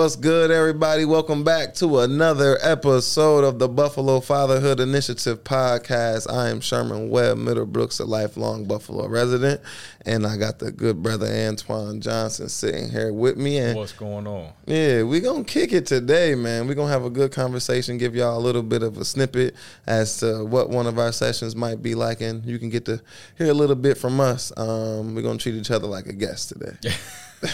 What's 0.00 0.16
good, 0.16 0.50
everybody? 0.50 1.04
Welcome 1.04 1.44
back 1.44 1.74
to 1.74 1.98
another 1.98 2.56
episode 2.62 3.44
of 3.44 3.58
the 3.58 3.68
Buffalo 3.68 4.20
Fatherhood 4.20 4.80
Initiative 4.80 5.44
podcast. 5.44 6.26
I 6.32 6.48
am 6.48 6.62
Sherman 6.62 7.10
Webb, 7.10 7.36
Middlebrooks, 7.36 8.00
a 8.00 8.04
lifelong 8.04 8.64
Buffalo 8.64 9.06
resident, 9.08 9.60
and 10.06 10.26
I 10.26 10.38
got 10.38 10.58
the 10.58 10.72
good 10.72 11.02
brother 11.02 11.26
Antoine 11.26 12.00
Johnson 12.00 12.48
sitting 12.48 12.88
here 12.88 13.12
with 13.12 13.36
me. 13.36 13.58
And 13.58 13.76
What's 13.76 13.92
going 13.92 14.26
on? 14.26 14.54
yeah, 14.64 15.02
we 15.02 15.20
gonna 15.20 15.44
kick 15.44 15.70
it 15.74 15.84
today, 15.84 16.34
man. 16.34 16.66
we 16.66 16.74
gonna 16.74 16.90
have 16.90 17.04
a 17.04 17.10
good 17.10 17.30
conversation, 17.30 17.98
give 17.98 18.16
y'all 18.16 18.38
a 18.38 18.40
little 18.40 18.62
bit 18.62 18.82
of 18.82 18.96
a 18.96 19.04
snippet 19.04 19.54
as 19.86 20.18
to 20.20 20.46
what 20.46 20.70
one 20.70 20.86
of 20.86 20.98
our 20.98 21.12
sessions 21.12 21.54
might 21.54 21.82
be 21.82 21.94
like, 21.94 22.22
and 22.22 22.42
you 22.46 22.58
can 22.58 22.70
get 22.70 22.86
to 22.86 23.02
hear 23.36 23.50
a 23.50 23.54
little 23.54 23.76
bit 23.76 23.98
from 23.98 24.18
us. 24.18 24.50
Um, 24.56 25.14
we're 25.14 25.20
gonna 25.20 25.36
treat 25.36 25.56
each 25.56 25.70
other 25.70 25.86
like 25.86 26.06
a 26.06 26.14
guest 26.14 26.48
today. 26.48 26.96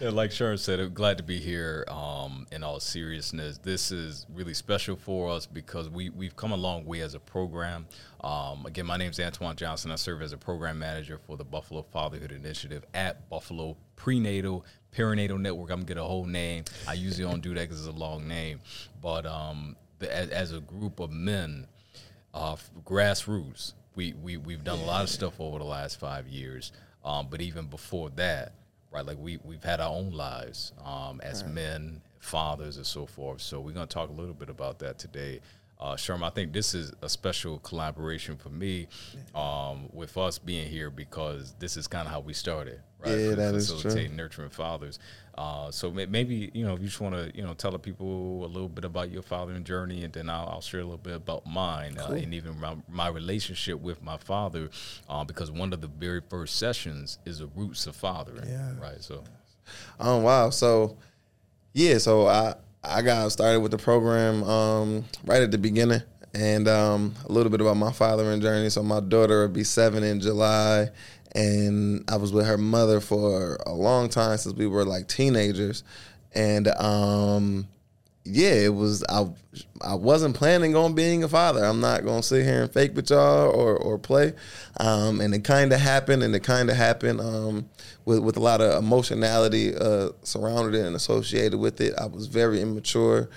Yeah, 0.00 0.10
like 0.10 0.30
Sharon 0.30 0.58
said, 0.58 0.78
I'm 0.78 0.94
glad 0.94 1.18
to 1.18 1.24
be 1.24 1.40
here. 1.40 1.84
Um, 1.88 2.46
in 2.52 2.62
all 2.62 2.78
seriousness, 2.78 3.58
this 3.58 3.90
is 3.90 4.26
really 4.32 4.54
special 4.54 4.94
for 4.94 5.28
us 5.28 5.44
because 5.44 5.88
we 5.88 6.10
we've 6.10 6.36
come 6.36 6.52
a 6.52 6.56
long 6.56 6.84
way 6.84 7.00
as 7.00 7.14
a 7.14 7.18
program. 7.18 7.84
Um, 8.20 8.64
again, 8.64 8.86
my 8.86 8.96
name 8.96 9.10
is 9.10 9.18
Antoine 9.18 9.56
Johnson. 9.56 9.90
I 9.90 9.96
serve 9.96 10.22
as 10.22 10.32
a 10.32 10.36
program 10.36 10.78
manager 10.78 11.18
for 11.18 11.36
the 11.36 11.42
Buffalo 11.42 11.82
Fatherhood 11.82 12.30
Initiative 12.30 12.84
at 12.94 13.28
Buffalo 13.28 13.76
Prenatal 13.96 14.64
Perinatal 14.96 15.40
Network. 15.40 15.70
I'm 15.72 15.78
gonna 15.78 15.86
get 15.86 15.96
a 15.96 16.04
whole 16.04 16.26
name. 16.26 16.62
I 16.86 16.92
usually 16.92 17.28
don't 17.28 17.42
do 17.42 17.54
that 17.54 17.62
because 17.62 17.84
it's 17.84 17.96
a 17.96 17.98
long 17.98 18.28
name, 18.28 18.60
but 19.02 19.26
um, 19.26 19.74
the, 19.98 20.14
as, 20.14 20.28
as 20.28 20.52
a 20.52 20.60
group 20.60 21.00
of 21.00 21.10
men, 21.10 21.66
uh, 22.34 22.54
grassroots, 22.84 23.72
we 23.96 24.12
we 24.12 24.36
we've 24.36 24.62
done 24.62 24.78
a 24.78 24.84
lot 24.84 25.02
of 25.02 25.10
stuff 25.10 25.40
over 25.40 25.58
the 25.58 25.64
last 25.64 25.98
five 25.98 26.28
years. 26.28 26.70
Um, 27.04 27.26
but 27.28 27.40
even 27.40 27.66
before 27.66 28.10
that 28.10 28.52
right? 28.90 29.04
Like 29.04 29.18
we 29.18 29.38
we've 29.44 29.62
had 29.62 29.80
our 29.80 29.90
own 29.90 30.10
lives 30.12 30.72
um, 30.84 31.20
as 31.22 31.42
right. 31.42 31.52
men, 31.52 32.00
fathers, 32.18 32.76
and 32.76 32.86
so 32.86 33.06
forth. 33.06 33.40
So 33.40 33.60
we're 33.60 33.72
gonna 33.72 33.86
talk 33.86 34.08
a 34.08 34.12
little 34.12 34.34
bit 34.34 34.48
about 34.48 34.78
that 34.80 34.98
today. 34.98 35.40
Uh, 35.80 35.94
Sherman, 35.94 36.24
I 36.24 36.30
think 36.30 36.52
this 36.52 36.74
is 36.74 36.92
a 37.02 37.08
special 37.08 37.60
collaboration 37.60 38.36
for 38.36 38.48
me 38.48 38.88
um, 39.32 39.88
with 39.92 40.16
us 40.16 40.36
being 40.38 40.68
here 40.68 40.90
because 40.90 41.54
this 41.60 41.76
is 41.76 41.86
kind 41.86 42.06
of 42.06 42.12
how 42.12 42.18
we 42.18 42.32
started, 42.32 42.80
right? 42.98 43.12
Yeah, 43.12 43.34
that 43.34 43.54
is 43.54 43.72
true. 43.80 44.08
nurturing 44.08 44.50
fathers. 44.50 44.98
Uh, 45.36 45.70
so 45.70 45.92
maybe 45.92 46.50
you 46.52 46.66
know 46.66 46.74
if 46.74 46.80
you 46.80 46.86
just 46.86 47.00
want 47.00 47.14
to 47.14 47.30
you 47.32 47.44
know 47.44 47.54
tell 47.54 47.70
the 47.70 47.78
people 47.78 48.44
a 48.44 48.48
little 48.48 48.68
bit 48.68 48.84
about 48.84 49.12
your 49.12 49.22
fathering 49.22 49.62
journey, 49.62 50.02
and 50.02 50.12
then 50.12 50.28
I'll, 50.28 50.48
I'll 50.48 50.60
share 50.60 50.80
a 50.80 50.82
little 50.82 50.98
bit 50.98 51.14
about 51.14 51.46
mine 51.46 51.96
uh, 51.96 52.06
cool. 52.06 52.16
uh, 52.16 52.18
and 52.18 52.34
even 52.34 52.58
my, 52.58 52.74
my, 52.88 53.06
relationship 53.06 53.78
with 53.78 54.02
my 54.02 54.16
father, 54.16 54.70
uh, 55.08 55.22
because 55.22 55.52
one 55.52 55.72
of 55.72 55.80
the 55.80 55.86
very 55.86 56.22
first 56.28 56.56
sessions 56.56 57.20
is 57.24 57.38
the 57.38 57.46
roots 57.54 57.86
of 57.86 57.94
fathering, 57.94 58.48
yeah. 58.48 58.72
right? 58.80 59.00
So, 59.00 59.22
oh 60.00 60.18
wow, 60.18 60.50
so 60.50 60.96
yeah, 61.72 61.98
so 61.98 62.26
I 62.26 62.56
I 62.82 63.02
got 63.02 63.32
started 63.32 63.60
with 63.60 63.72
the 63.72 63.78
program 63.78 64.44
um, 64.44 65.04
right 65.24 65.42
at 65.42 65.50
the 65.50 65.58
beginning, 65.58 66.02
and 66.34 66.68
um, 66.68 67.14
a 67.24 67.32
little 67.32 67.50
bit 67.50 67.60
about 67.60 67.76
my 67.76 67.92
fathering 67.92 68.40
journey. 68.40 68.70
So 68.70 68.82
my 68.82 69.00
daughter 69.00 69.42
will 69.42 69.48
be 69.48 69.64
seven 69.64 70.02
in 70.02 70.20
July, 70.20 70.90
and 71.32 72.04
I 72.08 72.16
was 72.16 72.32
with 72.32 72.46
her 72.46 72.58
mother 72.58 73.00
for 73.00 73.58
a 73.66 73.72
long 73.72 74.08
time 74.08 74.38
since 74.38 74.54
we 74.54 74.66
were 74.66 74.84
like 74.84 75.08
teenagers, 75.08 75.82
and 76.34 76.68
um, 76.68 77.68
yeah, 78.28 78.52
it 78.52 78.74
was 78.74 79.04
I. 79.08 79.28
I 79.80 79.94
wasn't 79.94 80.36
planning 80.36 80.76
on 80.76 80.94
being 80.94 81.24
a 81.24 81.28
father. 81.28 81.64
I'm 81.64 81.80
not 81.80 82.04
gonna 82.04 82.22
sit 82.22 82.44
here 82.44 82.62
and 82.62 82.72
fake 82.72 82.94
with 82.94 83.10
y'all 83.10 83.50
or 83.50 83.76
or 83.76 83.98
play, 83.98 84.34
um, 84.78 85.20
and 85.20 85.34
it 85.34 85.44
kind 85.44 85.72
of 85.72 85.80
happened, 85.80 86.22
and 86.22 86.34
it 86.34 86.42
kind 86.42 86.70
of 86.70 86.76
happened 86.76 87.20
um, 87.20 87.68
with 88.04 88.20
with 88.20 88.36
a 88.36 88.40
lot 88.40 88.60
of 88.60 88.82
emotionality 88.82 89.74
uh, 89.74 90.10
surrounded 90.22 90.74
it 90.78 90.86
and 90.86 90.94
associated 90.94 91.58
with 91.58 91.80
it. 91.80 91.94
I 91.98 92.06
was 92.06 92.26
very 92.26 92.60
immature 92.60 93.28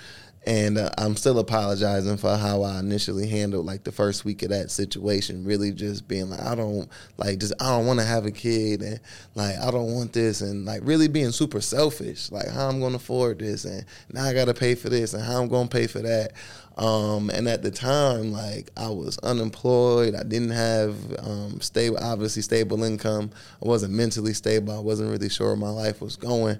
and 0.44 0.76
uh, 0.76 0.90
I'm 0.98 1.14
still 1.14 1.38
apologizing 1.38 2.16
for 2.16 2.36
how 2.36 2.62
I 2.62 2.80
initially 2.80 3.28
handled 3.28 3.64
like 3.64 3.84
the 3.84 3.92
first 3.92 4.24
week 4.24 4.42
of 4.42 4.48
that 4.48 4.72
situation. 4.72 5.44
Really, 5.44 5.70
just 5.70 6.08
being 6.08 6.30
like, 6.30 6.42
I 6.42 6.56
don't 6.56 6.88
like, 7.16 7.38
just 7.38 7.52
I 7.60 7.70
don't 7.70 7.86
want 7.86 8.00
to 8.00 8.04
have 8.04 8.26
a 8.26 8.32
kid, 8.32 8.82
and 8.82 8.98
like 9.36 9.56
I 9.58 9.70
don't 9.70 9.94
want 9.94 10.12
this, 10.12 10.40
and 10.40 10.64
like 10.64 10.80
really 10.82 11.06
being 11.06 11.30
super 11.30 11.60
selfish. 11.60 12.32
Like 12.32 12.48
how 12.48 12.68
I'm 12.68 12.80
going 12.80 12.92
to 12.92 12.96
afford 12.96 13.38
this, 13.38 13.64
and 13.64 13.84
now 14.12 14.24
I 14.24 14.34
got 14.34 14.46
to 14.46 14.54
pay 14.54 14.74
for 14.74 14.88
this, 14.88 15.14
and 15.14 15.22
how 15.22 15.40
I'm 15.40 15.48
going 15.48 15.68
to 15.68 15.76
pay 15.76 15.86
for 15.86 16.00
that. 16.00 16.32
Um, 16.76 17.30
and 17.30 17.48
at 17.48 17.62
the 17.62 17.70
time, 17.70 18.32
like 18.32 18.70
I 18.76 18.88
was 18.88 19.18
unemployed. 19.18 20.16
I 20.16 20.24
didn't 20.24 20.50
have 20.50 20.96
um, 21.20 21.60
stable, 21.60 21.98
obviously 21.98 22.42
stable 22.42 22.82
income. 22.82 23.30
I 23.64 23.68
wasn't 23.68 23.92
mentally 23.92 24.32
stable. 24.32 24.76
I 24.76 24.80
wasn't 24.80 25.10
really 25.10 25.28
sure 25.28 25.48
where 25.48 25.56
my 25.56 25.70
life 25.70 26.00
was 26.00 26.16
going. 26.16 26.58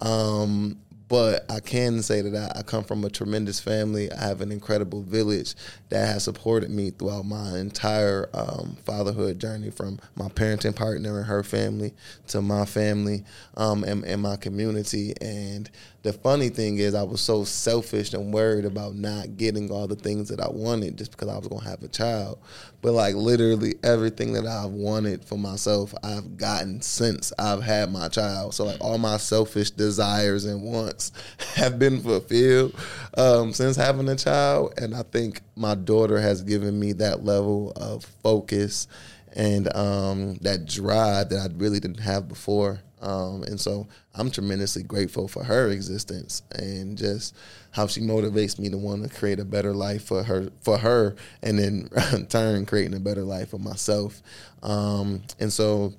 Um, 0.00 0.78
but 1.10 1.44
I 1.50 1.58
can 1.58 2.02
say 2.02 2.22
that 2.22 2.54
I, 2.56 2.60
I, 2.60 2.62
come 2.62 2.84
from 2.84 3.04
a 3.04 3.10
tremendous 3.10 3.58
family. 3.58 4.12
I 4.12 4.28
have 4.28 4.40
an 4.40 4.52
incredible 4.52 5.02
village 5.02 5.56
that 5.88 6.06
has 6.06 6.22
supported 6.22 6.70
me 6.70 6.90
throughout 6.90 7.24
my 7.24 7.58
entire 7.58 8.30
um, 8.32 8.76
fatherhood 8.84 9.40
journey, 9.40 9.72
from 9.72 9.98
my 10.14 10.28
parenting 10.28 10.74
partner 10.74 11.18
and 11.18 11.26
her 11.26 11.42
family 11.42 11.92
to 12.28 12.40
my 12.40 12.64
family 12.64 13.24
um, 13.56 13.82
and, 13.82 14.04
and 14.04 14.22
my 14.22 14.36
community. 14.36 15.12
And 15.20 15.68
the 16.02 16.14
funny 16.14 16.48
thing 16.48 16.78
is, 16.78 16.94
I 16.94 17.02
was 17.02 17.20
so 17.20 17.44
selfish 17.44 18.14
and 18.14 18.32
worried 18.32 18.64
about 18.64 18.94
not 18.94 19.36
getting 19.36 19.70
all 19.70 19.86
the 19.86 19.96
things 19.96 20.30
that 20.30 20.40
I 20.40 20.48
wanted 20.48 20.96
just 20.96 21.10
because 21.10 21.28
I 21.28 21.36
was 21.36 21.48
to 21.48 21.58
have 21.58 21.82
a 21.82 21.88
child. 21.88 22.38
But 22.80 22.92
like 22.92 23.14
literally 23.14 23.74
everything 23.82 24.32
that 24.32 24.46
I've 24.46 24.70
wanted 24.70 25.22
for 25.22 25.36
myself, 25.36 25.94
I've 26.02 26.38
gotten 26.38 26.80
since 26.80 27.34
I've 27.38 27.62
had 27.62 27.92
my 27.92 28.08
child. 28.08 28.54
So 28.54 28.64
like 28.64 28.80
all 28.80 28.96
my 28.96 29.18
selfish 29.18 29.70
desires 29.72 30.46
and 30.46 30.62
wants 30.62 31.12
have 31.54 31.78
been 31.78 32.00
fulfilled 32.00 32.74
um, 33.18 33.52
since 33.52 33.76
having 33.76 34.08
a 34.08 34.16
child. 34.16 34.74
And 34.78 34.94
I 34.94 35.02
think 35.02 35.42
my 35.54 35.74
daughter 35.74 36.18
has 36.18 36.42
given 36.42 36.80
me 36.80 36.94
that 36.94 37.24
level 37.24 37.72
of 37.76 38.04
focus 38.22 38.88
and 39.34 39.74
um, 39.76 40.36
that 40.36 40.64
drive 40.64 41.28
that 41.28 41.50
I 41.50 41.54
really 41.56 41.78
didn't 41.78 42.00
have 42.00 42.26
before. 42.26 42.80
Um, 43.00 43.42
and 43.44 43.58
so 43.58 43.86
I'm 44.14 44.30
tremendously 44.30 44.82
grateful 44.82 45.26
for 45.26 45.42
her 45.42 45.70
existence 45.70 46.42
and 46.52 46.98
just 46.98 47.34
how 47.70 47.86
she 47.86 48.00
motivates 48.00 48.58
me 48.58 48.68
to 48.70 48.76
want 48.76 49.02
to 49.02 49.08
create 49.08 49.40
a 49.40 49.44
better 49.44 49.72
life 49.72 50.04
for 50.04 50.22
her, 50.22 50.50
for 50.60 50.76
her, 50.78 51.16
and 51.42 51.58
then 51.58 51.88
in 52.12 52.26
turn 52.28 52.66
creating 52.66 52.94
a 52.94 53.00
better 53.00 53.22
life 53.22 53.50
for 53.50 53.58
myself. 53.58 54.22
Um, 54.62 55.22
and 55.38 55.52
so 55.52 55.94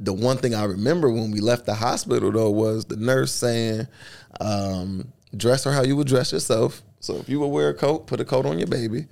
the 0.00 0.12
one 0.12 0.36
thing 0.38 0.54
I 0.54 0.64
remember 0.64 1.10
when 1.10 1.30
we 1.30 1.40
left 1.40 1.66
the 1.66 1.74
hospital 1.74 2.32
though 2.32 2.50
was 2.50 2.84
the 2.86 2.96
nurse 2.96 3.32
saying, 3.32 3.86
um, 4.40 5.12
"Dress 5.36 5.64
her 5.64 5.72
how 5.72 5.82
you 5.82 5.96
would 5.96 6.08
dress 6.08 6.32
yourself." 6.32 6.82
So 7.00 7.16
if 7.16 7.28
you 7.28 7.38
would 7.40 7.48
wear 7.48 7.68
a 7.68 7.74
coat, 7.74 8.06
put 8.06 8.20
a 8.20 8.24
coat 8.24 8.46
on 8.46 8.58
your 8.58 8.66
baby, 8.66 9.06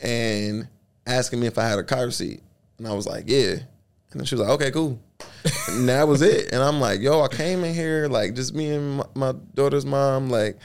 and 0.00 0.68
asking 1.06 1.40
me 1.40 1.46
if 1.46 1.58
I 1.58 1.68
had 1.68 1.78
a 1.78 1.84
car 1.84 2.10
seat, 2.10 2.42
and 2.78 2.86
I 2.86 2.92
was 2.92 3.06
like, 3.06 3.24
"Yeah." 3.26 3.60
And 4.16 4.20
then 4.20 4.24
she 4.24 4.34
was 4.34 4.40
like, 4.40 4.54
"Okay, 4.54 4.70
cool." 4.70 4.98
and 5.68 5.88
that 5.90 6.08
was 6.08 6.22
it. 6.22 6.50
And 6.50 6.62
I'm 6.62 6.80
like, 6.80 7.00
yo, 7.00 7.20
I 7.20 7.28
came 7.28 7.64
in 7.64 7.74
here 7.74 8.08
like 8.08 8.34
just 8.34 8.54
me 8.54 8.70
and 8.70 8.96
my, 8.96 9.04
my 9.14 9.32
daughter's 9.54 9.84
mom. 9.84 10.30
Like, 10.30 10.56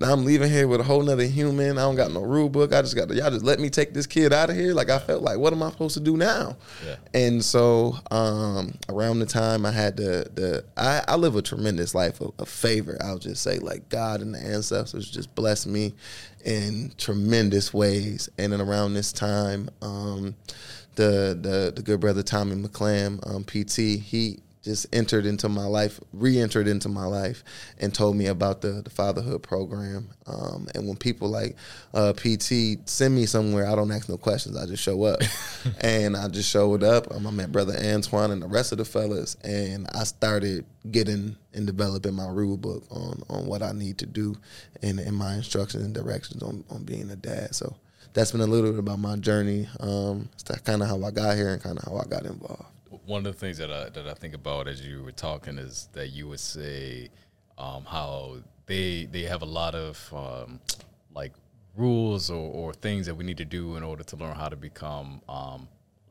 now 0.00 0.14
I'm 0.14 0.24
leaving 0.24 0.50
here 0.50 0.66
with 0.66 0.80
a 0.80 0.84
whole 0.84 1.02
nother 1.02 1.24
human. 1.24 1.78
I 1.78 1.82
don't 1.82 1.96
got 1.96 2.10
no 2.10 2.22
rule 2.22 2.48
book. 2.48 2.72
I 2.72 2.80
just 2.82 2.96
got 2.96 3.08
to, 3.08 3.14
y'all 3.14 3.30
just 3.30 3.44
let 3.44 3.60
me 3.60 3.70
take 3.70 3.92
this 3.92 4.06
kid 4.06 4.32
out 4.32 4.48
of 4.48 4.56
here. 4.56 4.72
Like 4.72 4.88
I 4.88 4.98
felt 4.98 5.22
like, 5.22 5.38
what 5.38 5.52
am 5.52 5.62
I 5.62 5.70
supposed 5.70 5.94
to 5.94 6.00
do 6.00 6.16
now? 6.16 6.56
Yeah. 6.86 6.96
And 7.12 7.44
so 7.44 7.96
um, 8.10 8.78
around 8.88 9.18
the 9.18 9.26
time 9.26 9.64
I 9.64 9.72
had 9.72 9.96
the 9.98 10.30
the 10.34 10.64
I, 10.76 11.02
I 11.06 11.16
live 11.16 11.36
a 11.36 11.42
tremendous 11.42 11.94
life 11.94 12.20
of, 12.22 12.32
of, 12.38 12.48
favor. 12.48 12.96
I'll 13.02 13.18
just 13.18 13.42
say 13.42 13.58
like 13.58 13.88
God 13.88 14.22
and 14.22 14.34
the 14.34 14.40
ancestors 14.40 15.10
just 15.10 15.34
blessed 15.34 15.66
me 15.66 15.94
in 16.44 16.92
tremendous 16.98 17.72
ways. 17.72 18.28
And 18.38 18.52
then 18.52 18.60
around 18.60 18.94
this 18.94 19.12
time, 19.12 19.70
um, 19.82 20.34
the 20.96 21.38
the 21.40 21.72
the 21.74 21.82
good 21.82 22.00
brother 22.00 22.22
Tommy 22.22 22.56
McClam, 22.56 23.24
um, 23.26 23.44
PT, 23.44 24.02
he 24.02 24.40
just 24.66 24.92
entered 24.92 25.26
into 25.26 25.48
my 25.48 25.64
life, 25.64 26.00
re-entered 26.12 26.66
into 26.66 26.88
my 26.88 27.04
life, 27.04 27.44
and 27.78 27.94
told 27.94 28.16
me 28.16 28.26
about 28.26 28.62
the, 28.62 28.82
the 28.82 28.90
fatherhood 28.90 29.40
program. 29.40 30.08
Um, 30.26 30.66
and 30.74 30.88
when 30.88 30.96
people 30.96 31.28
like 31.28 31.54
uh, 31.94 32.12
PT 32.14 32.88
send 32.88 33.14
me 33.14 33.26
somewhere, 33.26 33.68
I 33.68 33.76
don't 33.76 33.92
ask 33.92 34.08
no 34.08 34.16
questions. 34.16 34.56
I 34.56 34.66
just 34.66 34.82
show 34.82 35.04
up, 35.04 35.20
and 35.80 36.16
I 36.16 36.26
just 36.26 36.50
showed 36.50 36.82
up. 36.82 37.14
Um, 37.14 37.28
I 37.28 37.30
met 37.30 37.52
brother 37.52 37.76
Antoine 37.78 38.32
and 38.32 38.42
the 38.42 38.48
rest 38.48 38.72
of 38.72 38.78
the 38.78 38.84
fellas, 38.84 39.36
and 39.44 39.86
I 39.94 40.02
started 40.02 40.66
getting 40.90 41.36
and 41.54 41.66
developing 41.66 42.14
my 42.14 42.26
rule 42.26 42.56
book 42.56 42.82
on 42.90 43.22
on 43.30 43.46
what 43.46 43.62
I 43.62 43.70
need 43.70 43.98
to 43.98 44.06
do, 44.06 44.34
and 44.82 44.98
in 44.98 45.14
my 45.14 45.34
instructions 45.34 45.84
and 45.84 45.94
directions 45.94 46.42
on 46.42 46.64
on 46.70 46.82
being 46.82 47.08
a 47.10 47.16
dad. 47.16 47.54
So 47.54 47.76
that's 48.16 48.32
been 48.32 48.40
a 48.40 48.46
little 48.46 48.70
bit 48.70 48.78
about 48.78 48.98
my 48.98 49.14
journey. 49.16 49.68
Um, 49.78 50.30
it's 50.32 50.42
kind 50.62 50.80
of 50.80 50.88
how 50.88 51.04
I 51.04 51.10
got 51.10 51.36
here 51.36 51.50
and 51.50 51.62
kind 51.62 51.78
of 51.78 51.84
how 51.84 51.98
I 51.98 52.04
got 52.06 52.24
involved. 52.24 52.64
One 53.04 53.26
of 53.26 53.34
the 53.34 53.38
things 53.38 53.58
that 53.58 53.70
I 53.70 53.90
that 53.90 54.08
I 54.08 54.14
think 54.14 54.34
about 54.34 54.66
as 54.66 54.80
you 54.80 55.04
were 55.04 55.12
talking 55.12 55.58
is 55.58 55.90
that 55.92 56.08
you 56.08 56.26
would 56.28 56.40
say 56.40 57.10
um, 57.58 57.84
how 57.84 58.38
they 58.64 59.04
they 59.04 59.22
have 59.24 59.42
a 59.42 59.46
lot 59.46 59.74
of 59.74 60.12
um, 60.14 60.60
like 61.14 61.32
rules 61.76 62.30
or, 62.30 62.50
or 62.52 62.72
things 62.72 63.04
that 63.04 63.14
we 63.14 63.22
need 63.22 63.36
to 63.36 63.44
do 63.44 63.76
in 63.76 63.82
order 63.82 64.02
to 64.02 64.16
learn 64.16 64.34
how 64.34 64.48
to 64.48 64.56
become 64.56 65.20
um, 65.28 65.68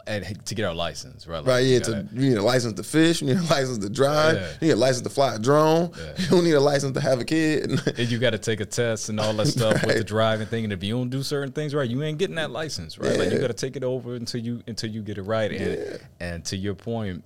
and 0.08 0.46
to 0.46 0.54
get 0.56 0.66
our 0.66 0.74
license, 0.76 1.26
right? 1.28 1.40
Like, 1.40 1.48
Right, 1.48 1.60
you 1.66 1.74
yeah. 1.74 1.80
gotta- 1.80 2.04
To, 2.04 2.16
you 2.16 2.30
need 2.30 2.38
a 2.38 2.44
license 2.44 2.74
to 2.74 2.84
fish. 2.84 3.22
You 3.22 3.28
need 3.30 3.38
a 3.38 3.42
license 3.50 3.80
to 3.80 3.90
drive. 3.90 4.36
Yeah. 4.36 4.52
You 4.62 4.68
need 4.68 4.74
a 4.74 4.76
license 4.78 5.02
to 5.02 5.10
fly 5.10 5.36
a 5.36 5.40
drone. 5.40 5.92
Yeah. 5.98 6.14
You 6.20 6.28
don't 6.28 6.44
need 6.44 6.54
a 6.54 6.60
license 6.60 6.94
to 6.94 7.02
have 7.02 7.20
a 7.20 7.26
kid. 7.26 7.70
and 7.98 8.12
you 8.12 8.20
got 8.20 8.32
to 8.32 8.38
take 8.38 8.60
a 8.60 8.66
test 8.66 9.10
and 9.10 9.20
all 9.20 9.34
that 9.34 9.48
stuff 9.48 9.84
with 9.86 9.96
the 9.98 10.04
driving 10.04 10.48
thing. 10.48 10.64
And 10.64 10.74
if 10.74 10.84
you 10.84 10.94
don't 10.96 11.10
do 11.10 11.24
certain 11.24 11.52
things 11.54 11.74
right, 11.74 11.90
you 11.90 12.04
ain't 12.04 12.18
getting 12.20 12.36
that 12.36 12.52
license, 12.52 12.98
right? 13.00 13.18
Like 13.18 13.32
you 13.32 13.40
got 13.40 13.48
to 13.48 13.54
take 13.54 13.76
it 13.76 13.84
over 13.84 14.16
until 14.16 14.42
you 14.42 14.62
until 14.68 14.90
you 14.92 15.02
get 15.02 15.18
it 15.18 15.24
right. 15.24 15.52
And 15.52 16.00
and 16.20 16.46
to 16.46 16.56
your 16.58 16.76
point, 16.76 17.24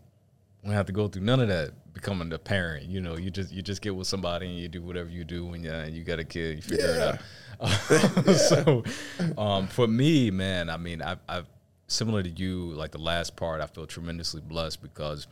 we 0.64 0.68
don't 0.68 0.76
have 0.76 0.86
to 0.88 0.92
go 0.94 1.08
through 1.08 1.24
none 1.24 1.40
of 1.40 1.48
that 1.50 1.72
becoming 1.94 2.32
a 2.34 2.38
parent. 2.40 2.86
You 2.88 3.02
know, 3.02 3.18
you 3.18 3.30
just 3.30 3.52
you 3.52 3.62
just 3.62 3.82
get 3.82 3.96
with 3.96 4.08
somebody 4.08 4.46
and 4.48 4.58
you 4.58 4.68
do 4.70 4.82
whatever 4.82 5.10
you 5.10 5.24
do 5.26 5.46
when 5.46 5.64
you 5.64 5.72
and 5.72 5.94
you 5.94 6.04
got 6.04 6.20
a 6.20 6.24
kid, 6.24 6.58
you 6.58 6.62
figure 6.62 6.86
it 6.86 7.02
out. 7.02 7.20
so 8.38 8.84
um, 9.38 9.68
for 9.68 9.88
me, 9.88 10.32
man, 10.32 10.70
I 10.70 10.78
mean, 10.78 11.02
I've, 11.02 11.20
I've 11.28 11.46
similar 11.90 12.24
to 12.24 12.30
you, 12.30 12.72
like 12.72 12.92
the 12.92 13.00
last 13.00 13.36
part, 13.36 13.62
I 13.62 13.66
feel 13.66 13.86
tremendously 13.86 14.42
blessed 14.42 14.82
because 14.82 15.28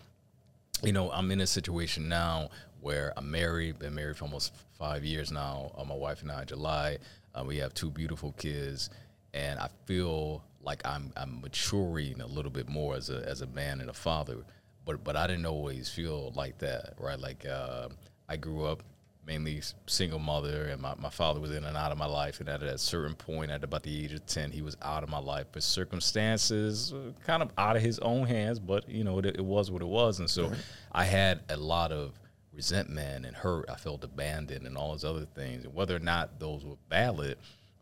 you 0.84 0.94
know, 0.94 1.12
I'm 1.12 1.32
in 1.32 1.42
a 1.42 1.48
situation 1.48 2.08
now 2.08 2.50
where 2.82 3.14
I'm 3.18 3.32
married, 3.32 3.80
been 3.80 3.96
married 3.96 4.18
for 4.18 4.26
almost 4.26 4.54
five 4.78 5.04
years 5.04 5.32
now. 5.32 5.72
Uh, 5.78 5.84
my 5.84 5.96
wife 5.96 6.22
and 6.22 6.32
I, 6.32 6.44
July, 6.46 6.98
uh, 7.34 7.44
we 7.44 7.58
have 7.58 7.74
two 7.74 7.90
beautiful 7.90 8.34
kids, 8.34 8.90
and 9.34 9.60
I 9.60 9.70
feel 9.86 10.44
like 10.62 10.86
I'm 10.86 11.12
I'm 11.16 11.42
maturing 11.42 12.22
a 12.22 12.28
little 12.28 12.52
bit 12.52 12.70
more 12.70 12.96
as 12.96 13.10
a 13.10 13.28
as 13.28 13.42
a 13.42 13.48
man 13.48 13.82
and 13.82 13.90
a 13.90 13.94
father. 13.94 14.38
But 14.86 15.04
but 15.04 15.16
I 15.16 15.28
didn't 15.28 15.46
always 15.46 15.90
feel 15.90 16.32
like 16.36 16.60
that, 16.60 16.94
right? 17.00 17.20
Like 17.20 17.46
uh, 17.46 17.90
I 18.30 18.38
grew 18.38 18.66
up 18.66 18.84
mainly 19.28 19.62
single 19.86 20.20
mother, 20.20 20.70
and 20.70 20.82
my, 20.82 20.96
my 20.98 21.10
father 21.10 21.40
was 21.42 21.52
in 21.52 21.66
and 21.66 21.76
out 21.76 21.92
of 21.92 21.98
my 21.98 22.06
life. 22.06 22.40
And 22.40 22.48
at 22.48 22.64
a 22.64 22.78
certain 22.78 23.14
point, 23.14 23.52
at 23.52 23.64
about 23.64 23.84
the 23.84 24.04
age 24.04 24.14
of 24.14 24.26
10, 24.26 24.52
he 24.52 24.62
was 24.62 24.78
out 24.82 25.04
of 25.04 25.10
my 25.10 25.20
life. 25.20 25.48
But 25.52 25.64
circumstances 25.64 26.94
uh, 26.94 27.12
kind 27.26 27.44
of 27.44 27.52
out 27.58 27.76
of 27.76 27.82
his 27.82 28.00
own 28.00 28.26
hands, 28.26 28.58
but, 28.58 28.90
you 28.90 29.04
know, 29.04 29.20
it, 29.20 29.26
it 29.26 29.46
was 29.46 29.70
what 29.70 29.82
it 29.82 29.88
was. 29.88 30.20
And 30.20 30.30
so 30.30 30.52
I 30.94 31.04
had 31.04 31.42
a 31.50 31.58
lot 31.58 31.92
of 31.92 32.14
resentment 32.54 33.26
and 33.26 33.36
hurt. 33.36 33.70
I 33.70 33.76
felt 33.76 34.04
abandoned 34.04 34.66
and 34.66 34.78
all 34.78 34.92
those 34.92 35.04
other 35.06 35.26
things. 35.36 35.66
And 35.66 35.74
whether 35.76 35.96
or 35.96 36.00
not 36.00 36.40
those 36.40 36.64
were 36.66 36.78
valid 36.90 37.38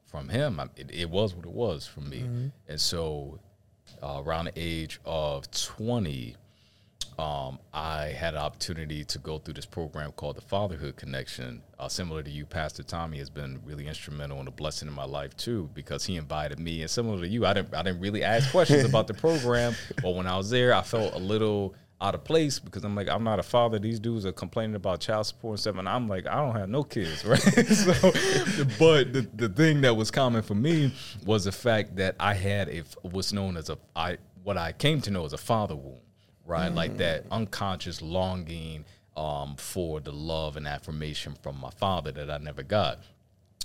from 0.07 0.27
him, 0.30 0.59
I, 0.59 0.65
it, 0.75 0.89
it 0.91 1.09
was 1.09 1.36
what 1.36 1.45
it 1.45 1.51
was 1.51 1.86
for 1.86 2.01
me. 2.01 2.21
And 2.68 2.81
so 2.81 3.39
uh, 4.01 4.21
around 4.25 4.45
the 4.45 4.53
age 4.56 5.00
of 5.06 5.50
20, 5.51 6.36
um, 7.17 7.59
I 7.73 8.07
had 8.07 8.33
an 8.33 8.41
opportunity 8.41 9.06
to 9.06 9.19
go 9.19 9.38
through 9.38 9.53
this 9.53 9.65
program 9.65 10.12
called 10.12 10.35
the 10.35 10.41
Fatherhood 10.41 10.97
Connection. 10.97 11.62
Uh, 11.79 11.88
similar 11.88 12.21
to 12.21 12.29
you, 12.29 12.45
Pastor 12.45 12.83
Tommy 12.83 13.19
has 13.19 13.29
been 13.29 13.62
really 13.63 13.88
instrumental 13.88 14.39
and 14.39 14.47
a 14.47 14.51
blessing 14.51 14.88
in 14.88 14.94
my 14.94 15.06
life 15.06 15.35
too, 15.38 15.69
because 15.73 16.06
he 16.06 16.17
invited 16.17 16.59
me. 16.59 16.81
And 16.81 16.89
similar 16.89 17.21
to 17.21 17.27
you, 17.27 17.45
I 17.45 17.53
didn't 17.53 17.73
I 17.73 17.83
didn't 17.83 18.01
really 18.01 18.23
ask 18.23 18.51
questions 18.51 18.83
about 18.89 19.07
the 19.07 19.13
program, 19.13 19.75
but 20.01 20.15
when 20.15 20.27
I 20.27 20.35
was 20.35 20.50
there, 20.50 20.73
I 20.73 20.81
felt 20.81 21.13
a 21.13 21.19
little 21.19 21.75
out 22.01 22.15
of 22.15 22.25
place 22.25 22.59
because 22.59 22.83
I'm 22.83 22.95
like, 22.95 23.09
I'm 23.09 23.23
not 23.23 23.39
a 23.39 23.44
father. 23.44 23.79
These 23.79 24.01
dudes 24.01 24.25
are 24.25 24.33
complaining 24.33 24.75
about 24.75 25.00
child 25.00 25.25
support 25.25 25.53
and 25.53 25.59
stuff, 25.59 25.77
and 25.77 25.88
I'm 25.88 26.09
like, 26.09 26.27
I 26.27 26.35
don't 26.35 26.56
have 26.56 26.69
no 26.69 26.83
kids, 26.83 27.23
right? 27.25 27.39
so, 27.39 27.94
but 28.77 29.13
the, 29.13 29.27
the 29.33 29.50
thing 29.50 29.81
that 29.81 29.95
was 29.95 30.12
common 30.12 30.41
for 30.41 30.56
me 30.56 30.94
was 31.25 31.45
the 31.45 31.53
fact 31.53 31.95
that 31.95 32.15
I 32.19 32.33
had 32.33 32.67
a 32.69 32.83
what's 33.03 33.31
known 33.31 33.56
as 33.56 33.69
a 33.69 33.77
I 33.95 34.17
what 34.44 34.57
I 34.57 34.73
came 34.73 35.01
to 35.01 35.12
know 35.12 35.25
as 35.25 35.33
a 35.33 35.38
father 35.38 35.75
wound 35.75 36.01
right? 36.45 36.69
Like 36.74 36.97
that 36.97 37.25
unconscious 37.31 38.01
longing 38.01 38.86
um, 39.18 39.56
for 39.57 40.00
the 40.00 40.12
love 40.12 40.57
and 40.57 40.68
affirmation 40.68 41.36
from 41.42 41.59
my 41.59 41.69
father 41.71 42.12
that 42.12 42.30
I 42.30 42.38
never 42.38 42.63
got. 42.63 43.00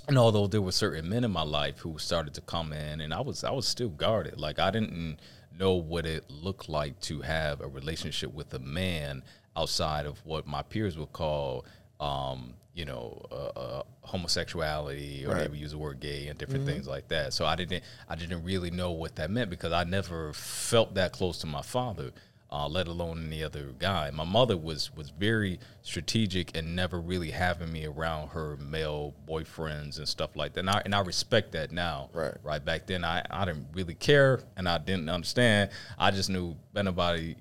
And 0.07 0.17
although 0.17 0.47
there 0.47 0.61
were 0.61 0.71
certain 0.71 1.07
men 1.09 1.23
in 1.23 1.31
my 1.31 1.43
life 1.43 1.79
who 1.79 1.97
started 1.99 2.33
to 2.35 2.41
come 2.41 2.73
in, 2.73 3.01
and 3.01 3.13
I 3.13 3.21
was 3.21 3.43
I 3.43 3.51
was 3.51 3.67
still 3.67 3.89
guarded. 3.89 4.39
Like 4.39 4.57
I 4.59 4.71
didn't 4.71 5.17
know 5.59 5.73
what 5.75 6.05
it 6.05 6.29
looked 6.29 6.69
like 6.69 6.99
to 7.01 7.21
have 7.21 7.61
a 7.61 7.67
relationship 7.67 8.33
with 8.33 8.53
a 8.53 8.59
man 8.59 9.21
outside 9.55 10.05
of 10.05 10.25
what 10.25 10.47
my 10.47 10.61
peers 10.63 10.97
would 10.97 11.11
call, 11.11 11.65
um, 11.99 12.53
you 12.73 12.85
know, 12.85 13.21
uh, 13.31 13.59
uh, 13.59 13.83
homosexuality, 14.01 15.25
or 15.25 15.29
Right. 15.33 15.41
maybe 15.41 15.57
use 15.59 15.71
the 15.71 15.77
word 15.77 15.99
gay 15.99 16.27
and 16.27 16.39
different 16.39 16.65
things 16.65 16.87
like 16.87 17.09
that. 17.09 17.33
So 17.33 17.45
I 17.45 17.55
didn't 17.55 17.83
I 18.09 18.15
didn't 18.15 18.43
really 18.43 18.71
know 18.71 18.91
what 18.91 19.15
that 19.17 19.29
meant 19.29 19.49
because 19.49 19.71
I 19.71 19.83
never 19.83 20.33
felt 20.33 20.95
that 20.95 21.11
close 21.11 21.37
to 21.39 21.47
my 21.47 21.61
father 21.61 22.11
uh, 22.51 22.67
let 22.67 22.87
alone 22.87 23.25
any 23.27 23.43
other 23.43 23.73
guy. 23.79 24.11
My 24.11 24.25
mother 24.25 24.57
was 24.57 24.93
was 24.95 25.09
very 25.09 25.59
strategic 25.83 26.55
and 26.55 26.75
never 26.75 26.99
really 26.99 27.31
having 27.31 27.71
me 27.71 27.85
around 27.85 28.29
her 28.29 28.57
male 28.57 29.13
boyfriends 29.27 29.97
and 29.97 30.07
stuff 30.07 30.35
like 30.35 30.53
that. 30.53 30.61
And 30.61 30.69
I, 30.69 30.81
and 30.83 30.93
I 30.93 31.01
respect 31.01 31.53
that 31.53 31.71
now. 31.71 32.09
Right. 32.13 32.33
Right. 32.43 32.63
Back 32.63 32.87
then, 32.87 33.05
I, 33.05 33.23
I 33.29 33.45
didn't 33.45 33.67
really 33.73 33.95
care 33.95 34.41
and 34.57 34.67
I 34.67 34.77
didn't 34.79 35.09
understand. 35.09 35.71
I 35.97 36.11
just 36.11 36.29
knew 36.29 36.55
nobody 36.73 37.35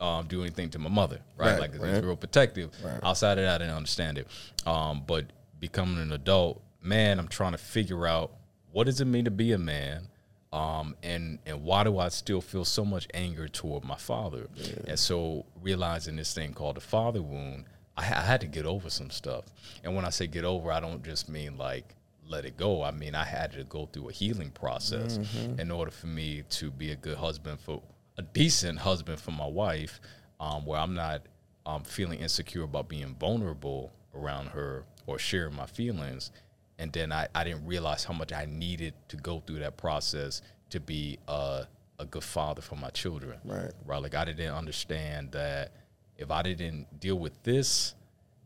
um, 0.00 0.26
do 0.26 0.40
anything 0.42 0.70
to 0.70 0.78
my 0.78 0.90
mother. 0.90 1.20
Right. 1.36 1.52
Right, 1.52 1.60
like 1.60 1.74
it's 1.74 2.04
real 2.04 2.16
protective. 2.16 2.70
Right. 2.82 3.00
Outside 3.02 3.38
of 3.38 3.44
that, 3.44 3.56
I 3.56 3.64
didn't 3.64 3.76
understand 3.76 4.18
it. 4.18 4.28
Um, 4.66 5.02
but 5.06 5.26
becoming 5.60 6.00
an 6.00 6.12
adult, 6.12 6.62
man, 6.82 7.18
I'm 7.18 7.28
trying 7.28 7.52
to 7.52 7.58
figure 7.58 8.06
out 8.06 8.32
what 8.72 8.84
does 8.84 9.00
it 9.00 9.06
mean 9.06 9.24
to 9.26 9.30
be 9.30 9.52
a 9.52 9.58
man 9.58 10.08
um, 10.52 10.96
and 11.02 11.38
and 11.46 11.62
why 11.64 11.84
do 11.84 11.98
I 11.98 12.08
still 12.08 12.40
feel 12.40 12.64
so 12.64 12.84
much 12.84 13.06
anger 13.14 13.48
toward 13.48 13.84
my 13.84 13.96
father? 13.96 14.46
And 14.88 14.98
so 14.98 15.44
realizing 15.60 16.16
this 16.16 16.32
thing 16.34 16.54
called 16.54 16.76
the 16.76 16.80
father 16.80 17.20
wound, 17.22 17.64
I, 17.96 18.02
I 18.02 18.20
had 18.20 18.40
to 18.42 18.46
get 18.46 18.64
over 18.66 18.88
some 18.90 19.10
stuff. 19.10 19.44
And 19.84 19.94
when 19.94 20.04
I 20.04 20.10
say 20.10 20.26
get 20.26 20.44
over, 20.44 20.70
I 20.72 20.80
don't 20.80 21.04
just 21.04 21.28
mean 21.28 21.58
like 21.58 21.94
let 22.28 22.44
it 22.44 22.56
go. 22.56 22.82
I 22.82 22.90
mean 22.90 23.14
I 23.14 23.24
had 23.24 23.52
to 23.52 23.64
go 23.64 23.86
through 23.86 24.08
a 24.08 24.12
healing 24.12 24.50
process 24.50 25.18
in 25.60 25.70
order 25.70 25.90
for 25.90 26.06
me 26.06 26.42
to 26.50 26.70
be 26.70 26.90
a 26.92 26.96
good 26.96 27.16
husband 27.18 27.60
for 27.60 27.82
a 28.18 28.22
decent 28.22 28.78
husband 28.78 29.20
for 29.20 29.30
my 29.32 29.46
wife, 29.46 30.00
um, 30.40 30.64
where 30.64 30.80
I'm 30.80 30.94
not 30.94 31.22
um, 31.66 31.82
feeling 31.82 32.20
insecure 32.20 32.62
about 32.62 32.88
being 32.88 33.14
vulnerable 33.20 33.92
around 34.14 34.46
her 34.46 34.84
or 35.06 35.18
sharing 35.18 35.54
my 35.54 35.66
feelings 35.66 36.30
and 36.78 36.92
then 36.92 37.12
I, 37.12 37.28
I 37.34 37.44
didn't 37.44 37.66
realize 37.66 38.04
how 38.04 38.12
much 38.12 38.32
I 38.32 38.46
needed 38.46 38.94
to 39.08 39.16
go 39.16 39.42
through 39.46 39.60
that 39.60 39.76
process 39.76 40.42
to 40.70 40.80
be 40.80 41.18
a, 41.28 41.64
a 41.98 42.04
good 42.04 42.24
father 42.24 42.60
for 42.62 42.76
my 42.76 42.90
children. 42.90 43.38
Right. 43.44 43.72
Right. 43.84 44.02
Like 44.02 44.14
I 44.14 44.24
didn't 44.24 44.54
understand 44.54 45.32
that 45.32 45.72
if 46.18 46.30
I 46.30 46.42
didn't 46.42 47.00
deal 47.00 47.18
with 47.18 47.42
this, 47.42 47.94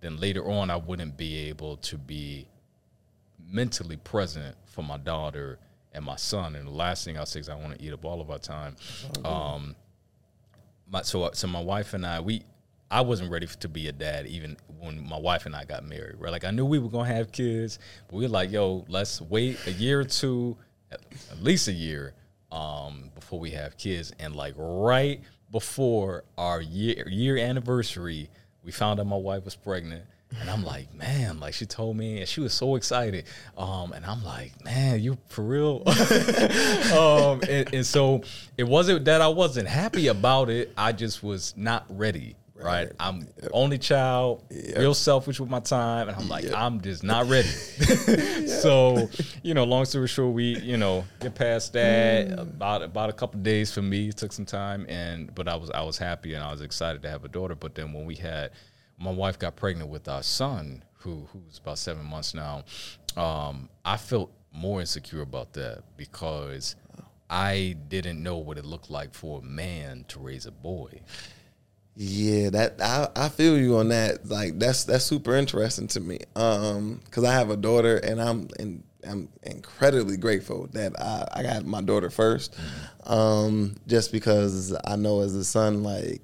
then 0.01 0.19
later 0.19 0.49
on 0.49 0.71
I 0.71 0.77
wouldn't 0.77 1.17
be 1.17 1.49
able 1.49 1.77
to 1.79 1.99
be 1.99 2.47
mentally 3.49 3.97
present 3.97 4.57
for 4.65 4.83
my 4.83 4.97
daughter 4.97 5.59
and 5.93 6.05
my 6.05 6.17
son. 6.17 6.55
And 6.57 6.67
the 6.67 6.73
last 6.73 7.05
thing 7.05 7.19
I'll 7.19 7.27
say 7.27 7.41
is 7.41 7.49
I 7.49 7.57
want 7.57 7.79
to 7.79 7.85
eat 7.85 7.93
up 7.93 8.05
all 8.05 8.21
of 8.21 8.31
our 8.31 8.39
time. 8.39 8.77
Um, 9.25 9.75
my 10.89 11.03
so 11.03 11.31
so 11.33 11.47
my 11.47 11.61
wife 11.61 11.95
and 11.95 12.05
I 12.05 12.21
we 12.21 12.43
I 12.91 13.03
wasn't 13.03 13.31
ready 13.31 13.47
to 13.47 13.69
be 13.69 13.87
a 13.89 13.93
dad 13.93 14.27
even 14.27 14.57
when 14.81 15.07
my 15.09 15.19
wife 15.19 15.47
and 15.47 15.55
I 15.55 15.65
got 15.65 15.85
married. 15.85 16.17
Right, 16.19 16.33
like 16.33 16.45
I 16.45 16.51
knew 16.51 16.65
we 16.65 16.79
were 16.79 16.89
gonna 16.89 17.13
have 17.15 17.31
kids, 17.31 17.79
but 18.09 18.17
we 18.17 18.25
were 18.25 18.31
like, 18.31 18.51
yo, 18.51 18.85
let's 18.89 19.21
wait 19.21 19.59
a 19.67 19.73
year 19.73 20.01
or 20.01 20.05
two, 20.05 20.57
at, 20.91 21.01
least 21.41 21.69
a 21.69 21.73
year, 21.73 22.15
um, 22.51 23.11
before 23.15 23.39
we 23.39 23.51
have 23.51 23.77
kids. 23.77 24.13
And 24.19 24.35
like 24.35 24.55
right 24.57 25.21
before 25.53 26.25
our 26.37 26.61
year 26.61 27.09
year 27.09 27.39
anniversary, 27.39 28.29
we 28.65 28.73
found 28.73 28.99
out 28.99 29.07
my 29.07 29.17
wife 29.17 29.45
was 29.45 29.55
pregnant. 29.55 30.05
And 30.41 30.49
I'm 30.49 30.65
like, 30.65 30.93
man, 30.95 31.41
like 31.41 31.55
she 31.55 31.67
told 31.67 31.97
me, 31.97 32.21
and 32.21 32.29
she 32.29 32.41
was 32.41 32.55
so 32.55 32.77
excited. 32.77 33.25
Um, 33.57 33.93
and 33.93 34.05
I'm 34.05 34.25
like, 34.25 34.65
man, 34.65 35.01
you 35.01 35.19
for 35.29 35.43
real? 35.43 35.83
um, 35.89 37.41
and, 37.49 37.75
and 37.75 37.87
so 37.87 38.23
it 38.57 38.65
wasn't 38.65 39.05
that 39.05 39.21
I 39.21 39.29
wasn't 39.29 39.69
happy 39.69 40.09
about 40.09 40.51
it. 40.51 40.73
I 40.77 40.93
just 40.93 41.23
was 41.23 41.55
not 41.57 41.85
ready. 41.89 42.37
Right. 42.63 42.87
Right. 42.87 42.93
I'm 43.01 43.27
only 43.53 43.79
child, 43.79 44.45
real 44.77 44.95
selfish 44.95 45.41
with 45.41 45.51
my 45.51 45.61
time, 45.61 46.09
and 46.09 46.17
I'm 46.17 46.29
like, 46.29 46.45
I'm 46.53 46.81
just 46.81 47.03
not 47.03 47.29
ready. 47.29 47.49
so, 48.47 49.09
you 49.43 49.55
know, 49.55 49.65
long 49.65 49.85
story 49.85 50.09
short, 50.09 50.35
we, 50.35 50.59
you 50.59 50.77
know, 50.77 51.05
get 51.21 51.35
past 51.35 51.73
that. 51.73 52.33
About 52.33 52.83
about 52.83 53.11
a 53.11 53.13
couple 53.13 53.41
days 53.41 53.73
for 53.73 53.83
me, 53.83 54.09
it 54.09 54.17
took 54.17 54.33
some 54.33 54.47
time, 54.47 54.87
and 54.89 55.35
but 55.35 55.49
I 55.49 55.57
was 55.57 55.71
I 55.71 55.83
was 55.83 55.99
happy 55.99 56.35
and 56.35 56.45
I 56.45 56.51
was 56.53 56.61
excited 56.61 57.03
to 57.03 57.11
have 57.11 57.25
a 57.25 57.29
daughter. 57.29 57.55
But 57.55 57.75
then 57.75 57.93
when 57.93 58.05
we 58.05 58.15
had 58.15 58.53
my 58.99 59.11
wife 59.11 59.39
got 59.39 59.57
pregnant 59.57 59.91
with 59.91 60.09
our 60.09 60.23
son, 60.23 60.85
who 60.99 61.27
who's 61.33 61.59
about 61.59 61.79
seven 61.79 62.05
months 62.05 62.35
now, 62.35 62.65
um, 63.17 63.69
I 63.85 63.97
felt 63.97 64.31
more 64.53 64.81
insecure 64.81 65.23
about 65.23 65.53
that 65.55 65.83
because 65.97 66.77
I 67.29 67.77
didn't 67.89 68.23
know 68.23 68.39
what 68.39 68.59
it 68.59 68.65
looked 68.65 68.91
like 68.91 69.15
for 69.15 69.41
a 69.41 69.43
man 69.43 70.05
to 70.09 70.19
raise 70.19 70.47
a 70.47 70.51
boy. 70.51 71.01
Yeah, 72.03 72.49
that 72.49 72.81
I, 72.81 73.09
I 73.15 73.29
feel 73.29 73.59
you 73.59 73.77
on 73.77 73.89
that. 73.89 74.27
Like 74.27 74.59
that's 74.59 74.85
that's 74.85 75.05
super 75.05 75.37
interesting 75.37 75.87
to 75.89 76.01
me. 76.01 76.21
Um, 76.35 77.03
because 77.05 77.25
I 77.25 77.33
have 77.35 77.51
a 77.51 77.59
daughter 77.59 77.99
and 77.99 78.23
I'm 78.23 78.49
and 78.59 78.83
I'm 79.07 79.29
incredibly 79.43 80.17
grateful 80.17 80.67
that 80.73 80.99
I, 80.99 81.29
I 81.31 81.43
got 81.43 81.67
my 81.67 81.83
daughter 81.83 82.09
1st 82.09 82.51
Um, 83.05 83.77
just 83.87 84.13
because 84.13 84.75
I 84.87 84.97
know 84.97 85.21
as 85.21 85.35
a 85.35 85.45
son, 85.45 85.83
like 85.83 86.23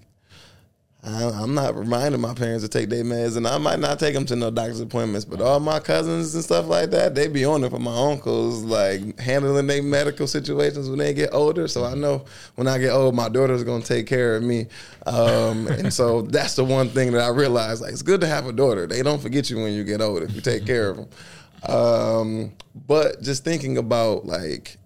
I, 1.07 1.31
I'm 1.41 1.55
not 1.55 1.77
reminding 1.77 2.21
my 2.21 2.35
parents 2.35 2.65
to 2.65 2.69
take 2.69 2.89
their 2.89 3.05
meds, 3.05 3.37
and 3.37 3.47
I 3.47 3.59
might 3.59 3.79
not 3.79 4.01
take 4.01 4.13
them 4.15 4.27
to 4.27 4.35
no 4.35 4.51
doctor's 4.51 4.81
appointments. 4.81 5.25
But 5.25 5.41
all 5.41 5.61
my 5.61 5.79
cousins 5.79 6.35
and 6.35 6.43
stuff 6.43 6.67
like 6.67 6.91
that, 6.91 7.15
they 7.15 7.29
be 7.29 7.45
on 7.45 7.63
it 7.63 7.71
for 7.71 7.79
my 7.79 7.97
uncles, 8.11 8.65
like 8.65 9.17
handling 9.21 9.69
their 9.69 9.85
medical 9.85 10.27
situations 10.27 10.89
when 10.89 10.99
they 10.99 11.15
get 11.15 11.33
older. 11.33 11.69
So 11.69 11.85
I 11.85 11.95
know 11.95 12.25
when 12.57 12.67
I 12.67 12.79
get 12.79 12.91
old, 12.91 13.15
my 13.15 13.29
daughter's 13.29 13.63
gonna 13.63 13.85
take 13.85 14.09
care 14.09 14.35
of 14.35 14.43
me. 14.43 14.67
Um, 15.07 15.67
and 15.69 15.95
so 15.95 16.23
that's 16.23 16.57
the 16.57 16.65
one 16.65 16.89
thing 16.89 17.13
that 17.13 17.23
I 17.23 17.29
realized. 17.29 17.83
Like 17.83 17.93
it's 17.93 18.03
good 18.03 18.21
to 18.23 18.27
have 18.27 18.47
a 18.47 18.53
daughter. 18.53 18.89
They 18.89 19.03
don't 19.03 19.23
forget 19.23 19.49
you 19.49 19.59
when 19.59 19.75
you 19.75 19.85
get 19.85 20.01
old 20.01 20.25
if 20.25 20.35
you 20.35 20.41
take 20.41 20.67
care 20.67 20.91
of 20.91 20.97
them. 20.97 21.09
Um, 21.69 22.53
but 22.87 23.23
just 23.23 23.45
thinking 23.45 23.79
about 23.79 24.27
like, 24.27 24.77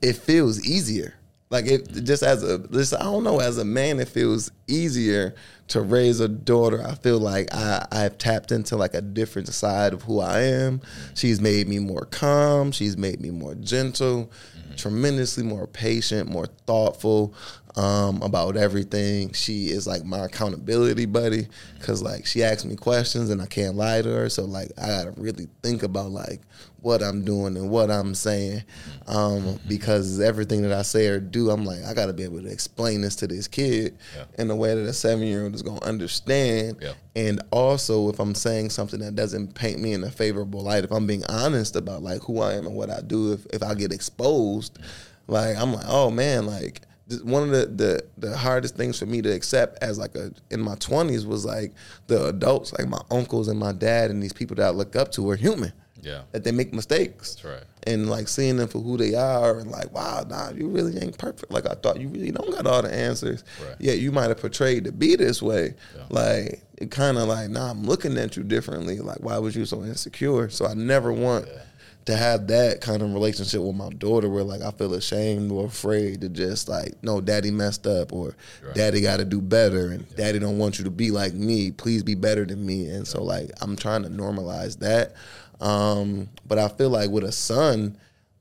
it 0.00 0.14
feels 0.14 0.64
easier 0.64 1.14
like 1.52 1.66
it 1.66 1.86
just 2.02 2.22
as 2.22 2.42
a 2.42 2.56
this 2.56 2.94
I 2.94 3.02
don't 3.02 3.22
know 3.22 3.38
as 3.38 3.58
a 3.58 3.64
man 3.64 4.00
it 4.00 4.08
feels 4.08 4.50
easier 4.66 5.34
to 5.68 5.80
raise 5.80 6.20
a 6.20 6.28
daughter. 6.28 6.82
I 6.86 6.94
feel 6.94 7.18
like 7.18 7.52
I 7.54 7.86
I've 7.90 8.18
tapped 8.18 8.52
into 8.52 8.76
like 8.76 8.94
a 8.94 9.00
different 9.00 9.48
side 9.48 9.92
of 9.92 10.02
who 10.02 10.20
I 10.20 10.40
am. 10.40 10.80
She's 11.14 11.40
made 11.40 11.68
me 11.68 11.78
more 11.78 12.06
calm. 12.06 12.72
She's 12.72 12.96
made 12.96 13.20
me 13.20 13.30
more 13.30 13.54
gentle, 13.54 14.30
mm-hmm. 14.56 14.74
tremendously 14.76 15.44
more 15.44 15.66
patient, 15.66 16.28
more 16.28 16.46
thoughtful 16.66 17.34
um, 17.76 18.20
about 18.22 18.56
everything. 18.56 19.32
She 19.32 19.66
is 19.66 19.86
like 19.86 20.04
my 20.04 20.26
accountability 20.26 21.06
buddy 21.06 21.46
because 21.78 22.02
like 22.02 22.26
she 22.26 22.42
asks 22.42 22.64
me 22.64 22.76
questions 22.76 23.30
and 23.30 23.40
I 23.40 23.46
can't 23.46 23.76
lie 23.76 24.02
to 24.02 24.08
her. 24.08 24.28
So 24.28 24.44
like 24.44 24.72
I 24.78 24.88
gotta 24.88 25.12
really 25.12 25.48
think 25.62 25.82
about 25.82 26.10
like 26.10 26.40
what 26.82 27.00
I'm 27.00 27.24
doing 27.24 27.56
and 27.56 27.70
what 27.70 27.90
I'm 27.90 28.14
saying, 28.14 28.64
um, 29.06 29.58
because 29.68 30.20
everything 30.20 30.62
that 30.62 30.72
I 30.72 30.82
say 30.82 31.06
or 31.06 31.20
do, 31.20 31.50
I'm 31.50 31.64
like, 31.64 31.82
I 31.84 31.94
got 31.94 32.06
to 32.06 32.12
be 32.12 32.24
able 32.24 32.42
to 32.42 32.50
explain 32.50 33.02
this 33.02 33.14
to 33.16 33.28
this 33.28 33.46
kid 33.46 33.96
yeah. 34.16 34.24
in 34.36 34.48
a 34.52 34.56
way 34.56 34.74
that 34.74 34.82
a 34.82 34.92
seven 34.92 35.26
year 35.26 35.44
old 35.44 35.54
is 35.54 35.62
going 35.62 35.78
to 35.78 35.86
understand. 35.86 36.78
Yeah. 36.80 36.92
And 37.16 37.40
also, 37.50 38.08
if 38.08 38.18
I'm 38.20 38.34
saying 38.34 38.70
something 38.70 39.00
that 39.00 39.14
doesn't 39.14 39.54
paint 39.54 39.80
me 39.80 39.92
in 39.92 40.04
a 40.04 40.10
favorable 40.10 40.62
light, 40.62 40.84
if 40.84 40.92
I'm 40.92 41.06
being 41.06 41.24
honest 41.28 41.76
about 41.76 42.02
like 42.02 42.22
who 42.22 42.40
I 42.40 42.54
am 42.54 42.66
and 42.66 42.76
what 42.76 42.90
I 42.90 43.00
do, 43.00 43.32
if, 43.32 43.46
if 43.52 43.62
I 43.62 43.74
get 43.74 43.92
exposed, 43.92 44.78
like 45.26 45.56
I'm 45.56 45.72
like, 45.72 45.86
oh 45.88 46.10
man, 46.10 46.46
like 46.46 46.82
one 47.22 47.42
of 47.42 47.50
the, 47.50 47.66
the 47.66 48.04
the 48.28 48.36
hardest 48.36 48.76
things 48.76 48.98
for 48.98 49.06
me 49.06 49.20
to 49.22 49.30
accept 49.30 49.82
as 49.82 49.98
like 49.98 50.14
a 50.14 50.32
in 50.50 50.60
my 50.60 50.74
20s 50.76 51.26
was 51.26 51.44
like 51.44 51.72
the 52.06 52.26
adults 52.26 52.72
like 52.78 52.88
my 52.88 53.00
uncles 53.10 53.48
and 53.48 53.58
my 53.58 53.72
dad 53.72 54.10
and 54.10 54.22
these 54.22 54.32
people 54.32 54.56
that 54.56 54.66
I 54.66 54.70
look 54.70 54.96
up 54.96 55.12
to 55.12 55.28
are 55.30 55.36
human 55.36 55.72
yeah. 56.02 56.22
That 56.32 56.42
they 56.42 56.50
make 56.50 56.74
mistakes. 56.74 57.36
That's 57.36 57.44
right. 57.44 57.64
And 57.84 58.10
like 58.10 58.28
seeing 58.28 58.56
them 58.56 58.68
for 58.68 58.80
who 58.80 58.96
they 58.96 59.14
are 59.14 59.58
and 59.58 59.70
like, 59.70 59.92
wow, 59.92 60.24
nah, 60.28 60.50
you 60.50 60.68
really 60.68 60.98
ain't 60.98 61.16
perfect. 61.16 61.50
Like 61.50 61.66
I 61.66 61.74
thought 61.74 62.00
you 62.00 62.08
really 62.08 62.32
don't 62.32 62.50
got 62.50 62.66
all 62.66 62.82
the 62.82 62.92
answers. 62.92 63.44
Right. 63.64 63.76
Yeah, 63.78 63.92
you 63.94 64.10
might 64.10 64.28
have 64.28 64.40
portrayed 64.40 64.84
to 64.84 64.92
be 64.92 65.14
this 65.14 65.40
way. 65.40 65.74
Yeah. 65.96 66.04
Like 66.10 66.64
it 66.76 66.90
kind 66.90 67.18
of 67.18 67.28
like, 67.28 67.50
nah, 67.50 67.70
I'm 67.70 67.84
looking 67.84 68.18
at 68.18 68.36
you 68.36 68.42
differently. 68.42 68.98
Like, 68.98 69.20
why 69.20 69.38
was 69.38 69.54
you 69.54 69.64
so 69.64 69.84
insecure? 69.84 70.50
So 70.50 70.66
I 70.66 70.74
never 70.74 71.12
want 71.12 71.46
yeah. 71.46 71.62
to 72.06 72.16
have 72.16 72.48
that 72.48 72.80
kind 72.80 73.00
of 73.02 73.12
relationship 73.12 73.60
with 73.60 73.76
my 73.76 73.90
daughter 73.90 74.28
where 74.28 74.42
like 74.42 74.62
I 74.62 74.72
feel 74.72 74.94
ashamed 74.94 75.52
or 75.52 75.66
afraid 75.66 76.20
to 76.22 76.28
just 76.28 76.68
like, 76.68 76.94
no, 77.02 77.20
daddy 77.20 77.52
messed 77.52 77.86
up 77.86 78.12
or 78.12 78.34
right. 78.64 78.74
daddy 78.74 79.00
got 79.00 79.18
to 79.18 79.24
do 79.24 79.40
better 79.40 79.92
and 79.92 80.04
yeah. 80.10 80.16
daddy 80.16 80.40
don't 80.40 80.58
want 80.58 80.78
you 80.78 80.84
to 80.84 80.90
be 80.90 81.12
like 81.12 81.32
me. 81.32 81.70
Please 81.70 82.02
be 82.02 82.16
better 82.16 82.44
than 82.44 82.66
me. 82.66 82.88
And 82.88 83.06
so 83.06 83.22
like 83.22 83.52
I'm 83.60 83.76
trying 83.76 84.02
to 84.02 84.08
normalize 84.08 84.80
that. 84.80 85.14
Um, 85.62 86.28
but 86.44 86.58
I 86.58 86.68
feel 86.68 86.90
like 86.90 87.10
with 87.10 87.24
a 87.24 87.32
son, 87.32 87.96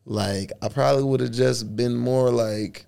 like 0.06 0.52
I 0.62 0.70
probably 0.70 1.04
would 1.04 1.20
have 1.20 1.32
just 1.32 1.76
been 1.76 1.96
more 1.96 2.32
like 2.32 2.86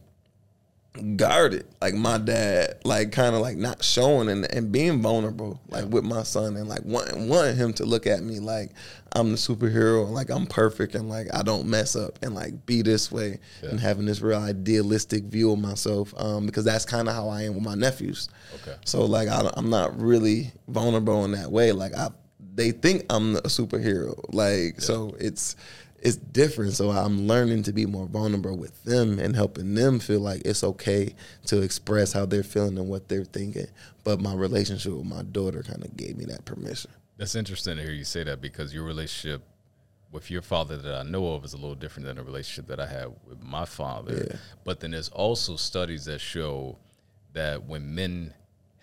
guarded, 1.15 1.65
like 1.81 1.93
my 1.93 2.17
dad, 2.17 2.79
like 2.83 3.11
kind 3.11 3.35
of 3.35 3.41
like 3.41 3.57
not 3.57 3.83
showing 3.83 4.29
and, 4.29 4.51
and 4.51 4.71
being 4.71 5.03
vulnerable, 5.03 5.61
like 5.69 5.85
with 5.85 6.03
my 6.03 6.23
son, 6.23 6.57
and 6.57 6.67
like 6.67 6.83
wanting, 6.83 7.29
wanting 7.29 7.55
him 7.55 7.73
to 7.73 7.85
look 7.85 8.07
at 8.07 8.23
me 8.23 8.39
like 8.39 8.71
I'm 9.15 9.31
the 9.31 9.37
superhero, 9.37 10.05
and 10.05 10.15
like 10.15 10.31
I'm 10.31 10.47
perfect, 10.47 10.95
and 10.95 11.07
like 11.09 11.27
I 11.31 11.43
don't 11.43 11.67
mess 11.67 11.95
up, 11.95 12.17
and 12.23 12.33
like 12.33 12.65
be 12.65 12.81
this 12.81 13.11
way, 13.11 13.39
yeah. 13.61 13.69
and 13.69 13.79
having 13.79 14.07
this 14.07 14.19
real 14.19 14.39
idealistic 14.39 15.25
view 15.25 15.51
of 15.51 15.59
myself, 15.59 16.11
um, 16.17 16.47
because 16.47 16.65
that's 16.65 16.85
kind 16.85 17.07
of 17.07 17.13
how 17.13 17.29
I 17.29 17.43
am 17.43 17.53
with 17.53 17.63
my 17.63 17.75
nephews. 17.75 18.29
Okay. 18.61 18.77
So 18.83 19.05
like 19.05 19.27
I, 19.27 19.47
I'm 19.55 19.69
not 19.69 19.99
really 19.99 20.51
vulnerable 20.67 21.23
in 21.25 21.33
that 21.33 21.51
way. 21.51 21.71
Like 21.71 21.93
I 21.93 22.09
they 22.55 22.71
think 22.71 23.05
I'm 23.09 23.35
a 23.37 23.43
superhero. 23.43 24.17
Like 24.33 24.75
yeah. 24.75 24.79
so 24.79 25.15
it's 25.19 25.55
it's 26.03 26.17
different. 26.17 26.73
So 26.73 26.91
I'm 26.91 27.27
learning 27.27 27.63
to 27.63 27.73
be 27.73 27.85
more 27.85 28.05
vulnerable 28.05 28.57
with 28.57 28.83
them 28.83 29.19
and 29.19 29.35
helping 29.35 29.73
them 29.73 29.99
feel 29.99 30.19
like 30.19 30.41
it's 30.45 30.63
okay 30.63 31.15
to 31.45 31.61
express 31.61 32.11
how 32.11 32.25
they're 32.25 32.43
feeling 32.43 32.77
and 32.77 32.89
what 32.89 33.07
they're 33.07 33.23
thinking. 33.23 33.67
But 34.03 34.19
my 34.19 34.33
relationship 34.33 34.93
with 34.93 35.05
my 35.05 35.23
daughter 35.23 35.63
kind 35.63 35.83
of 35.83 35.95
gave 35.95 36.17
me 36.17 36.25
that 36.25 36.43
permission. 36.43 36.91
That's 37.17 37.35
interesting 37.35 37.77
to 37.77 37.83
hear 37.83 37.93
you 37.93 38.03
say 38.03 38.23
that 38.23 38.41
because 38.41 38.73
your 38.73 38.83
relationship 38.83 39.43
with 40.11 40.29
your 40.29 40.41
father 40.41 40.77
that 40.77 40.93
I 40.93 41.03
know 41.03 41.33
of 41.33 41.45
is 41.45 41.53
a 41.53 41.57
little 41.57 41.75
different 41.75 42.05
than 42.05 42.17
the 42.17 42.23
relationship 42.23 42.67
that 42.67 42.79
I 42.79 42.85
have 42.85 43.13
with 43.27 43.41
my 43.41 43.65
father. 43.65 44.27
Yeah. 44.29 44.37
But 44.63 44.81
then 44.81 44.91
there's 44.91 45.09
also 45.09 45.55
studies 45.55 46.05
that 46.05 46.19
show 46.19 46.77
that 47.31 47.63
when 47.63 47.95
men 47.95 48.33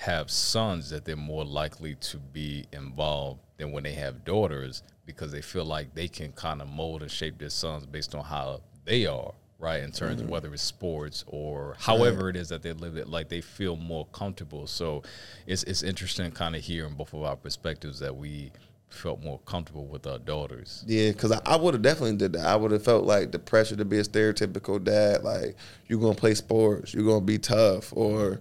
have 0.00 0.30
sons 0.30 0.88
that 0.88 1.04
they're 1.04 1.14
more 1.14 1.44
likely 1.44 1.94
to 1.96 2.16
be 2.16 2.64
involved 2.72 3.38
than 3.58 3.70
when 3.70 3.84
they 3.84 3.92
have 3.92 4.24
daughters 4.24 4.82
because 5.04 5.30
they 5.30 5.42
feel 5.42 5.64
like 5.64 5.94
they 5.94 6.08
can 6.08 6.32
kind 6.32 6.62
of 6.62 6.68
mold 6.68 7.02
and 7.02 7.10
shape 7.10 7.38
their 7.38 7.50
sons 7.50 7.84
based 7.84 8.14
on 8.14 8.24
how 8.24 8.62
they 8.86 9.04
are 9.04 9.34
right 9.58 9.82
in 9.82 9.92
terms 9.92 10.16
mm-hmm. 10.16 10.24
of 10.24 10.30
whether 10.30 10.54
it's 10.54 10.62
sports 10.62 11.22
or 11.26 11.76
however 11.78 12.26
right. 12.26 12.36
it 12.36 12.40
is 12.40 12.48
that 12.48 12.62
they 12.62 12.72
live 12.72 12.96
it 12.96 13.08
like 13.08 13.28
they 13.28 13.42
feel 13.42 13.76
more 13.76 14.06
comfortable 14.06 14.66
so 14.66 15.02
it's 15.46 15.64
it's 15.64 15.82
interesting 15.82 16.30
kind 16.30 16.56
of 16.56 16.62
hearing 16.62 16.94
both 16.94 17.12
of 17.12 17.22
our 17.22 17.36
perspectives 17.36 17.98
that 17.98 18.16
we 18.16 18.50
felt 18.88 19.22
more 19.22 19.38
comfortable 19.40 19.84
with 19.84 20.06
our 20.06 20.18
daughters 20.18 20.82
yeah 20.86 21.10
because 21.10 21.30
i, 21.30 21.40
I 21.44 21.56
would 21.56 21.74
have 21.74 21.82
definitely 21.82 22.16
did 22.16 22.32
that 22.32 22.46
i 22.46 22.56
would 22.56 22.70
have 22.70 22.82
felt 22.82 23.04
like 23.04 23.32
the 23.32 23.38
pressure 23.38 23.76
to 23.76 23.84
be 23.84 23.98
a 23.98 24.02
stereotypical 24.02 24.82
dad 24.82 25.24
like 25.24 25.56
you're 25.88 26.00
gonna 26.00 26.14
play 26.14 26.32
sports 26.32 26.94
you're 26.94 27.04
gonna 27.04 27.20
be 27.20 27.38
tough 27.38 27.92
or 27.94 28.40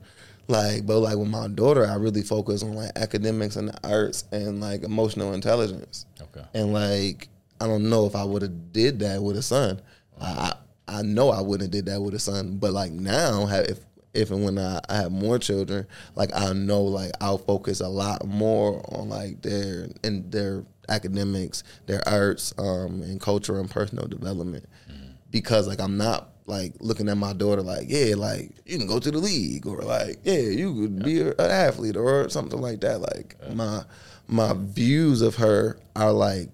like, 0.50 0.86
but 0.86 1.00
like 1.00 1.15
with 1.15 1.29
my 1.29 1.48
daughter, 1.48 1.86
I 1.86 1.96
really 1.96 2.24
focus 2.24 2.63
on 2.63 2.74
like 2.74 2.91
academics 2.96 3.56
and 3.56 3.70
the 3.70 3.88
arts 3.88 4.25
and 4.32 4.60
like 4.60 4.84
emotional 4.84 5.34
intelligence. 5.34 6.08
Okay. 6.20 6.46
And 6.53 6.74
like, 6.74 7.29
I 7.62 7.68
don't 7.68 7.89
know 7.89 8.06
if 8.06 8.15
I 8.15 8.24
would 8.24 8.41
have 8.41 8.74
did 8.74 9.00
that 9.00 9.22
with 9.22 9.38
a 9.38 9.41
son. 9.41 9.82
I 10.20 10.53
I 10.88 11.03
know 11.03 11.29
I 11.29 11.41
wouldn't 11.41 11.62
have 11.62 11.72
did 11.72 11.86
that 11.86 12.01
with 12.01 12.15
a 12.15 12.20
son. 12.20 12.58
But 12.58 12.74
like 12.74 12.91
now, 12.91 13.48
if 13.48 13.79
if 14.13 14.32
and 14.32 14.44
when 14.44 14.58
I, 14.58 14.79
I 14.89 14.96
have 14.98 15.12
more 15.12 15.38
children, 15.38 15.86
like 16.15 16.32
I 16.36 16.51
know 16.53 16.82
like 16.82 17.12
I'll 17.22 17.38
focus 17.38 17.79
a 17.79 17.88
lot 17.88 18.25
more 18.25 18.84
on 18.94 19.10
like 19.10 19.41
their 19.44 19.88
in 20.03 20.29
their 20.32 20.65
academics, 20.89 21.63
their 21.86 22.06
arts, 22.08 22.53
um, 22.58 23.03
and 23.03 23.22
culture 23.22 23.60
and 23.60 23.70
personal 23.70 24.08
development. 24.08 24.68
Mm-hmm. 24.91 25.12
Because 25.29 25.68
like 25.68 25.79
I'm 25.79 25.98
not 25.98 26.28
like 26.50 26.74
looking 26.79 27.08
at 27.10 27.18
my 27.18 27.34
daughter 27.34 27.62
like, 27.62 27.86
yeah, 27.88 28.15
like 28.15 28.51
you 28.65 28.77
can 28.77 28.88
go 28.88 29.00
to 29.00 29.12
the 29.12 29.18
league 29.18 29.65
or 29.68 29.82
like, 29.82 30.18
yeah, 30.24 30.39
you 30.39 30.74
could 30.74 31.03
be 31.03 31.22
an 31.22 31.34
athlete 31.39 31.96
or 31.96 32.29
something 32.29 32.60
like 32.60 32.82
that. 32.82 33.00
Like 33.00 33.36
my 33.53 33.84
my 34.27 34.53
views 34.56 35.22
of 35.22 35.36
her 35.36 35.79
are 35.96 36.12
like 36.12 36.50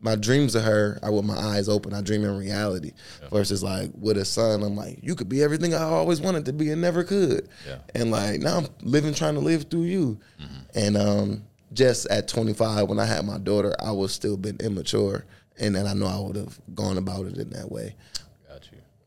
my 0.00 0.14
dreams 0.14 0.54
of 0.54 0.62
her 0.62 0.98
are 1.02 1.10
with 1.10 1.24
my 1.24 1.36
eyes 1.36 1.68
open. 1.68 1.92
I 1.92 2.02
dream 2.02 2.24
in 2.24 2.36
reality. 2.36 2.92
Yeah. 3.20 3.28
Versus 3.30 3.62
like 3.62 3.90
with 3.98 4.16
a 4.16 4.24
son, 4.24 4.62
I'm 4.62 4.76
like, 4.76 5.00
you 5.02 5.14
could 5.14 5.28
be 5.28 5.42
everything 5.42 5.74
I 5.74 5.82
always 5.82 6.20
wanted 6.20 6.44
to 6.44 6.52
be 6.52 6.70
and 6.70 6.80
never 6.80 7.02
could. 7.02 7.48
Yeah. 7.66 7.78
And 7.94 8.10
like 8.10 8.40
now 8.40 8.58
I'm 8.58 8.66
living 8.82 9.14
trying 9.14 9.34
to 9.34 9.40
live 9.40 9.64
through 9.64 9.84
you. 9.84 10.20
Mm-hmm. 10.40 10.78
And 10.78 10.96
um 10.96 11.44
just 11.72 12.06
at 12.06 12.28
25 12.28 12.88
when 12.88 12.98
I 12.98 13.04
had 13.04 13.24
my 13.26 13.38
daughter, 13.38 13.74
I 13.80 13.92
was 13.92 14.12
still 14.12 14.36
been 14.36 14.56
immature 14.60 15.24
and 15.58 15.74
then 15.74 15.86
I 15.86 15.92
know 15.92 16.06
I 16.06 16.18
would 16.20 16.36
have 16.36 16.58
gone 16.74 16.98
about 16.98 17.26
it 17.26 17.36
in 17.36 17.50
that 17.50 17.70
way. 17.70 17.94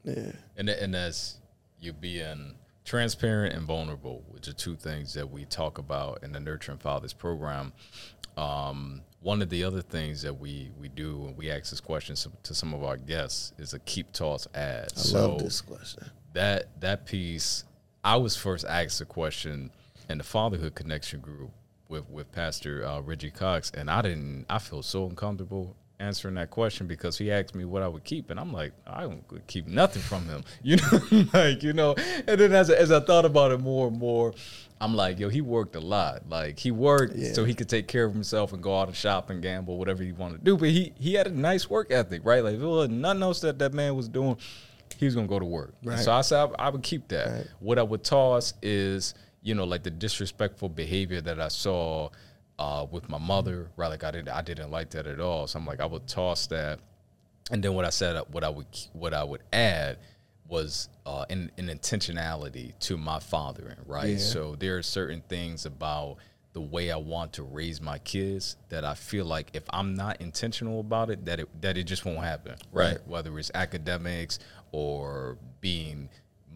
Yeah. 0.03 0.31
And 0.58 0.70
and 0.70 0.96
as 0.96 1.38
you 1.79 1.93
being 1.93 2.55
transparent 2.86 3.53
and 3.55 3.65
vulnerable, 3.65 4.24
which 4.29 4.48
are 4.48 4.53
two 4.53 4.75
things 4.75 5.13
that 5.13 5.29
we 5.29 5.46
talk 5.46 5.77
about 5.77 6.24
in 6.24 6.31
the 6.31 6.39
Nurturing 6.39 6.77
Fathers 6.77 7.13
program. 7.13 7.74
Um, 8.38 9.01
one 9.22 9.41
of 9.41 9.50
the 9.50 9.63
other 9.63 9.81
things 9.81 10.22
that 10.24 10.34
we 10.34 10.72
we 10.79 10.88
do 10.88 11.20
when 11.20 11.36
we 11.36 11.51
ask 11.51 11.70
this 11.70 11.81
question 11.81 12.15
to 12.43 12.55
some 12.55 12.74
of 12.74 12.84
our 12.84 12.98
guests 12.98 13.53
is 13.58 13.74
a 13.74 13.79
keep 13.79 14.12
toss 14.13 14.48
add. 14.55 14.88
I 14.96 15.00
so 15.00 15.29
love 15.29 15.39
this 15.39 15.62
question. 15.62 16.10
That 16.34 16.67
that 16.81 17.05
piece, 17.05 17.65
I 18.03 18.15
was 18.15 18.36
first 18.36 18.65
asked 18.65 19.00
the 19.00 19.05
question 19.05 19.70
in 20.10 20.17
the 20.17 20.24
Fatherhood 20.24 20.75
Connection 20.75 21.20
group 21.20 21.51
with 21.88 22.10
with 22.10 22.31
Pastor 22.31 22.86
uh, 22.86 23.01
Reggie 23.01 23.31
Cox, 23.31 23.70
and 23.75 23.91
I 23.91 24.01
didn't. 24.01 24.46
I 24.50 24.60
feel 24.60 24.81
so 24.81 25.05
uncomfortable 25.05 25.75
answering 26.01 26.36
that 26.36 26.50
question 26.50 26.88
because 26.88 27.17
he 27.17 27.31
asked 27.31 27.55
me 27.55 27.65
what 27.65 27.84
I 27.84 27.88
would 27.88 28.03
keep, 28.03 28.29
and 28.29 28.39
I'm 28.39 28.51
like, 28.51 28.74
I 28.86 29.01
don't 29.01 29.24
keep 29.48 29.67
nothing 29.67 30.01
from 30.01 30.25
him, 30.25 30.43
you 30.63 30.77
know, 30.77 31.25
like 31.34 31.63
you 31.63 31.74
know. 31.74 31.96
And 32.27 32.39
then 32.39 32.53
as 32.53 32.70
as 32.70 32.91
I 32.91 33.00
thought 33.00 33.25
about 33.25 33.51
it 33.51 33.60
more 33.60 33.88
and 33.88 33.98
more, 33.98 34.34
I'm 34.79 34.96
like, 34.96 35.20
yo, 35.20 35.29
he 35.29 35.41
worked 35.41 35.75
a 35.75 35.79
lot. 35.79 36.27
Like 36.27 36.60
he 36.60 36.72
worked 36.72 37.15
yeah. 37.15 37.34
so 37.34 37.46
he 37.46 37.53
could 37.53 37.70
take 37.70 37.88
care 37.88 38.05
of 38.05 38.13
himself 38.13 38.51
and 38.53 38.62
go 38.62 38.79
out 38.79 38.88
and 38.88 38.98
shop 38.98 39.29
and 39.29 39.41
gamble, 39.41 39.77
whatever 39.77 40.03
he 40.03 40.12
wanted 40.12 40.39
to 40.39 40.43
do. 40.43 40.58
But 40.58 40.70
he 40.70 40.93
he 41.00 41.13
had 41.13 41.27
a 41.27 41.31
nice 41.31 41.70
work 41.70 41.91
ethic, 41.91 42.22
right? 42.25 42.43
Like 42.43 42.55
if 42.55 42.60
there 42.60 42.70
was 42.70 42.89
nothing 42.89 43.24
else 43.24 43.41
that 43.41 43.60
that 43.60 43.74
man 43.74 43.96
was 43.96 44.10
doing, 44.10 44.38
he 44.98 45.05
was 45.05 45.15
gonna 45.15 45.27
go 45.27 45.39
to 45.39 45.46
work. 45.46 45.75
Right. 45.84 46.00
So 46.00 46.12
I 46.12 46.22
said 46.22 46.50
I, 46.58 46.67
I 46.67 46.70
would 46.70 46.84
keep 46.84 47.08
that. 47.10 47.27
Right. 47.27 47.48
What 47.60 47.79
I 47.79 47.84
would 47.84 48.03
toss 48.03 48.53
is 48.62 49.13
you 49.41 49.55
know, 49.55 49.63
like 49.63 49.84
the 49.84 49.89
disrespectful 49.89 50.70
behavior 50.70 51.22
that 51.22 51.39
I 51.39 51.48
saw 51.48 52.10
uh, 52.62 52.86
with 52.91 53.10
my 53.10 53.18
mother, 53.18 53.72
right? 53.75 53.88
Like 53.88 54.03
I 54.03 54.12
didn't, 54.12 54.30
I 54.30 54.44
didn't 54.44 54.70
like 54.70 54.91
that 54.91 55.08
at 55.08 55.20
all. 55.20 55.48
So 55.48 55.58
I'm 55.58 55.65
like, 55.65 55.82
I 55.82 55.86
would 55.88 56.08
toss 56.08 56.46
that, 56.48 56.80
and 57.50 57.63
then 57.63 57.74
what 57.74 57.86
I 57.86 57.89
said, 57.89 58.22
what 58.32 58.44
I 58.44 58.50
would, 58.50 58.68
what 58.94 59.15
I 59.15 59.24
would 59.24 59.41
add 59.51 59.98
was 60.48 60.88
uh, 61.08 61.25
an, 61.32 61.51
an 61.58 61.70
intentionality 61.70 62.77
to 62.82 62.98
my 62.98 63.20
fathering, 63.20 63.77
right? 63.88 64.10
Yeah. 64.10 64.18
So 64.18 64.56
there 64.60 64.77
are 64.77 64.84
certain 64.84 65.24
things 65.27 65.65
about 65.65 66.18
the 66.53 66.62
way 66.62 66.91
I 66.91 66.98
want 66.98 67.34
to 67.34 67.44
raise 67.44 67.82
my 67.82 67.98
kids 67.98 68.58
that 68.70 68.86
I 68.86 68.94
feel 68.94 69.25
like 69.25 69.50
if 69.53 69.63
I'm 69.72 69.96
not 69.96 70.22
intentional 70.22 70.82
about 70.82 71.10
it, 71.10 71.25
that 71.25 71.39
it 71.39 71.62
that 71.62 71.77
it 71.77 71.86
just 71.86 72.06
won't 72.06 72.20
happen, 72.20 72.56
right? 72.72 72.98
Right. 72.98 73.08
Whether 73.08 73.39
it's 73.39 73.50
academics 73.56 74.38
or 74.72 75.38
being 75.62 76.10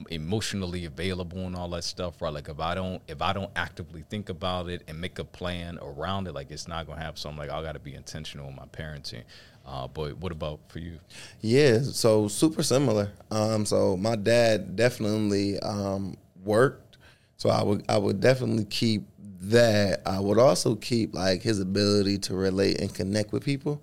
emotionally 0.10 0.86
available 0.86 1.40
and 1.40 1.56
all 1.56 1.70
that 1.70 1.84
stuff, 1.84 2.22
right? 2.22 2.34
Like 2.34 2.50
if 2.50 2.60
I 2.60 2.76
don't 2.76 3.02
if 3.08 3.22
I 3.22 3.34
don't 3.34 3.52
actively 3.56 4.04
think 4.10 4.30
about 4.30 4.70
it 4.70 4.84
and 4.88 5.00
make 5.00 5.20
a 5.20 5.24
plan 5.24 5.80
around 5.82 6.28
it, 6.28 6.34
like 6.34 6.52
it's 6.52 6.68
not 6.68 6.88
gonna 6.88 7.02
happen. 7.02 7.18
So 7.18 7.30
I'm 7.30 7.38
like, 7.38 7.50
I 7.50 7.62
gotta 7.62 7.80
be 7.80 7.94
intentional 7.94 8.50
in 8.50 8.56
my 8.56 8.66
parenting. 8.66 9.24
Uh, 9.66 9.88
but 9.88 10.18
what 10.18 10.32
about 10.32 10.60
for 10.68 10.80
you? 10.80 11.00
Yeah, 11.42 11.80
so 11.82 12.28
super 12.28 12.62
similar. 12.62 13.12
Um, 13.32 13.66
so 13.66 13.98
my 13.98 14.16
dad 14.16 14.76
definitely 14.76 15.60
um, 15.60 16.18
worked, 16.44 16.98
so 17.38 17.50
I 17.50 17.64
would 17.64 17.84
I 17.90 17.98
would 17.98 18.20
definitely 18.20 18.66
keep 18.66 19.08
that. 19.42 20.02
I 20.06 20.20
would 20.20 20.38
also 20.38 20.76
keep 20.76 21.16
like 21.16 21.42
his 21.42 21.60
ability 21.60 22.20
to 22.20 22.36
relate 22.36 22.80
and 22.80 22.94
connect 22.94 23.32
with 23.32 23.44
people. 23.44 23.82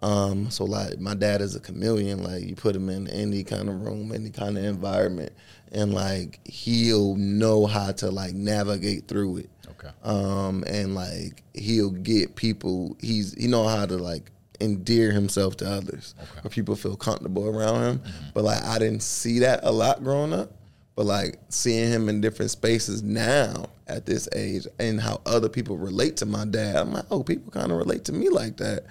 Um, 0.00 0.50
so 0.50 0.64
like 0.64 1.00
my 1.00 1.14
dad 1.14 1.40
is 1.40 1.56
a 1.56 1.60
chameleon. 1.60 2.22
Like 2.22 2.44
you 2.44 2.54
put 2.54 2.76
him 2.76 2.88
in 2.88 3.08
any 3.08 3.44
kind 3.44 3.68
of 3.68 3.80
room, 3.80 4.12
any 4.12 4.30
kind 4.30 4.56
of 4.56 4.64
environment, 4.64 5.32
and 5.72 5.92
like 5.92 6.40
he'll 6.46 7.16
know 7.16 7.66
how 7.66 7.92
to 7.92 8.10
like 8.10 8.34
navigate 8.34 9.08
through 9.08 9.38
it. 9.38 9.50
Okay. 9.70 9.88
Um, 10.02 10.64
and 10.66 10.94
like 10.94 11.42
he'll 11.54 11.90
get 11.90 12.36
people. 12.36 12.96
He's 13.00 13.34
he 13.34 13.48
know 13.48 13.66
how 13.66 13.86
to 13.86 13.96
like 13.96 14.30
endear 14.60 15.12
himself 15.12 15.56
to 15.58 15.70
others, 15.70 16.14
where 16.42 16.50
people 16.50 16.74
feel 16.76 16.96
comfortable 16.96 17.48
around 17.48 17.82
him. 17.82 18.02
But 18.34 18.44
like 18.44 18.62
I 18.64 18.78
didn't 18.78 19.02
see 19.02 19.40
that 19.40 19.60
a 19.62 19.70
lot 19.72 20.02
growing 20.02 20.32
up. 20.32 20.52
But 20.98 21.06
like 21.06 21.38
seeing 21.48 21.92
him 21.92 22.08
in 22.08 22.20
different 22.20 22.50
spaces 22.50 23.04
now 23.04 23.66
at 23.86 24.04
this 24.04 24.28
age 24.34 24.66
and 24.80 25.00
how 25.00 25.20
other 25.26 25.48
people 25.48 25.76
relate 25.76 26.16
to 26.16 26.26
my 26.26 26.44
dad, 26.44 26.74
I'm 26.74 26.92
like, 26.92 27.04
oh, 27.12 27.22
people 27.22 27.52
kind 27.52 27.70
of 27.70 27.78
relate 27.78 28.06
to 28.06 28.12
me 28.12 28.28
like 28.28 28.56
that. 28.56 28.82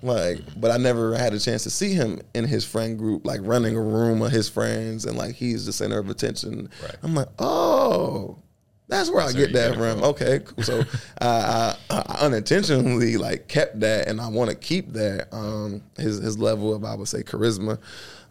Like, 0.00 0.42
but 0.60 0.70
I 0.70 0.76
never 0.76 1.16
had 1.16 1.34
a 1.34 1.40
chance 1.40 1.64
to 1.64 1.70
see 1.70 1.92
him 1.92 2.20
in 2.34 2.44
his 2.44 2.64
friend 2.64 2.96
group, 2.96 3.26
like 3.26 3.40
running 3.42 3.76
a 3.76 3.82
room 3.82 4.22
of 4.22 4.30
his 4.30 4.48
friends, 4.48 5.06
and 5.06 5.18
like 5.18 5.34
he's 5.34 5.66
the 5.66 5.72
center 5.72 5.98
of 5.98 6.08
attention. 6.08 6.70
Right. 6.80 6.94
I'm 7.02 7.16
like, 7.16 7.30
oh, 7.40 8.38
that's 8.86 9.10
where 9.10 9.24
I 9.24 9.32
get 9.32 9.52
that 9.54 9.74
from. 9.74 10.04
Okay, 10.04 10.42
cool. 10.44 10.62
So 10.62 10.84
I, 11.20 11.74
I, 11.90 11.96
I 11.96 12.16
unintentionally 12.20 13.16
like 13.16 13.48
kept 13.48 13.80
that, 13.80 14.06
and 14.06 14.20
I 14.20 14.28
want 14.28 14.50
to 14.50 14.56
keep 14.56 14.92
that. 14.92 15.34
Um, 15.34 15.82
his 15.96 16.18
his 16.18 16.38
level 16.38 16.72
of 16.72 16.84
I 16.84 16.94
would 16.94 17.08
say 17.08 17.24
charisma. 17.24 17.80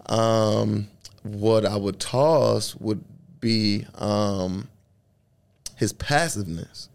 Um, 0.06 0.88
what 1.24 1.66
I 1.66 1.76
would 1.76 2.00
toss 2.00 2.76
would 2.76 3.04
be 3.40 3.86
um, 3.96 4.68
his 5.76 5.94
passiveness. 5.94 6.90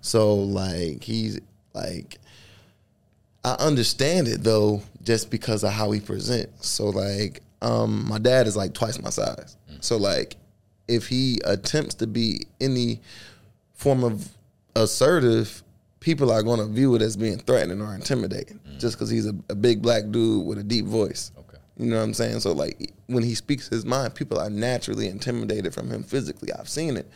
So 0.00 0.34
like 0.34 1.02
he's 1.02 1.40
like 1.74 2.18
I 3.46 3.54
understand 3.60 4.26
it 4.26 4.42
though, 4.42 4.82
just 5.04 5.30
because 5.30 5.62
of 5.62 5.70
how 5.70 5.92
he 5.92 6.00
presents. 6.00 6.68
So 6.68 6.86
like, 6.86 7.42
um, 7.62 8.04
my 8.08 8.18
dad 8.18 8.48
is 8.48 8.56
like 8.56 8.74
twice 8.74 9.00
my 9.00 9.10
size. 9.10 9.56
So 9.80 9.96
like, 9.96 10.34
if 10.88 11.06
he 11.06 11.38
attempts 11.44 11.94
to 11.96 12.08
be 12.08 12.40
any 12.60 13.00
form 13.74 14.02
of 14.02 14.28
assertive, 14.74 15.62
people 16.00 16.32
are 16.32 16.42
going 16.42 16.58
to 16.58 16.66
view 16.66 16.96
it 16.96 17.02
as 17.02 17.16
being 17.16 17.38
threatening 17.38 17.80
or 17.80 17.94
intimidating, 17.94 18.58
just 18.78 18.96
because 18.96 19.10
he's 19.10 19.26
a, 19.26 19.34
a 19.48 19.54
big 19.54 19.80
black 19.80 20.10
dude 20.10 20.44
with 20.44 20.58
a 20.58 20.64
deep 20.64 20.86
voice. 20.86 21.30
Okay. 21.38 21.45
You 21.78 21.86
know 21.86 21.96
what 21.96 22.02
I'm 22.04 22.14
saying? 22.14 22.40
So 22.40 22.52
like 22.52 22.92
when 23.06 23.22
he 23.22 23.34
speaks 23.34 23.68
his 23.68 23.84
mind, 23.84 24.14
people 24.14 24.38
are 24.38 24.48
naturally 24.50 25.08
intimidated 25.08 25.74
from 25.74 25.90
him 25.90 26.02
physically. 26.02 26.52
I've 26.52 26.68
seen 26.68 26.96
it. 26.96 27.06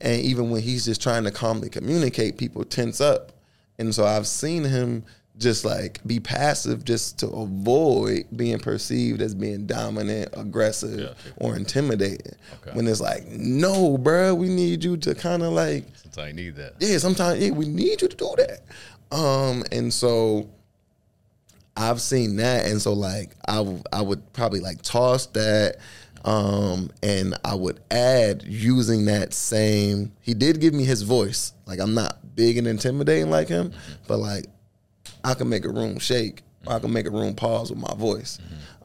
And 0.00 0.20
even 0.22 0.50
when 0.50 0.62
he's 0.62 0.84
just 0.84 1.00
trying 1.02 1.24
to 1.24 1.30
calmly 1.30 1.68
communicate, 1.68 2.36
people 2.38 2.64
tense 2.64 3.00
up. 3.00 3.32
And 3.78 3.94
so 3.94 4.04
I've 4.04 4.26
seen 4.26 4.64
him 4.64 5.04
just 5.38 5.64
like 5.64 6.04
be 6.06 6.20
passive 6.20 6.84
just 6.84 7.18
to 7.20 7.28
avoid 7.28 8.24
being 8.36 8.58
perceived 8.58 9.22
as 9.22 9.34
being 9.34 9.64
dominant, 9.66 10.28
aggressive, 10.34 10.98
Yeah. 11.00 11.12
or 11.36 11.56
intimidating. 11.56 12.34
Okay. 12.60 12.76
When 12.76 12.86
it's 12.88 13.00
like, 13.00 13.26
no, 13.28 13.96
bruh, 13.96 14.36
we 14.36 14.48
need 14.48 14.82
you 14.84 14.96
to 14.98 15.14
kind 15.14 15.42
of 15.42 15.52
like 15.52 15.84
Sometimes 15.96 16.28
I 16.28 16.32
need 16.32 16.56
that. 16.56 16.74
yeah, 16.80 16.98
sometimes 16.98 17.40
yeah, 17.42 17.50
we 17.52 17.68
need 17.68 18.02
you 18.02 18.08
to 18.08 18.16
do 18.16 18.34
that. 18.38 19.16
Um, 19.16 19.64
and 19.72 19.92
so 19.94 20.48
I've 21.80 22.00
seen 22.00 22.36
that, 22.36 22.66
and 22.66 22.80
so 22.80 22.92
like 22.92 23.30
I 23.48 23.56
w- 23.56 23.82
I 23.92 24.02
would 24.02 24.32
probably 24.32 24.60
like 24.60 24.82
toss 24.82 25.26
that, 25.28 25.76
um, 26.24 26.90
and 27.02 27.34
I 27.44 27.54
would 27.54 27.80
add 27.90 28.42
using 28.46 29.06
that 29.06 29.32
same. 29.32 30.12
He 30.20 30.34
did 30.34 30.60
give 30.60 30.74
me 30.74 30.84
his 30.84 31.02
voice. 31.02 31.54
Like 31.66 31.80
I'm 31.80 31.94
not 31.94 32.36
big 32.36 32.58
and 32.58 32.66
intimidating 32.66 33.30
like 33.30 33.48
him, 33.48 33.72
but 34.06 34.18
like 34.18 34.44
I 35.24 35.34
can 35.34 35.48
make 35.48 35.64
a 35.64 35.70
room 35.70 35.98
shake. 35.98 36.42
I 36.66 36.78
can 36.78 36.92
make 36.92 37.06
a 37.06 37.10
room 37.10 37.34
pause 37.34 37.70
with 37.70 37.78
my 37.78 37.94
voice. 37.96 38.38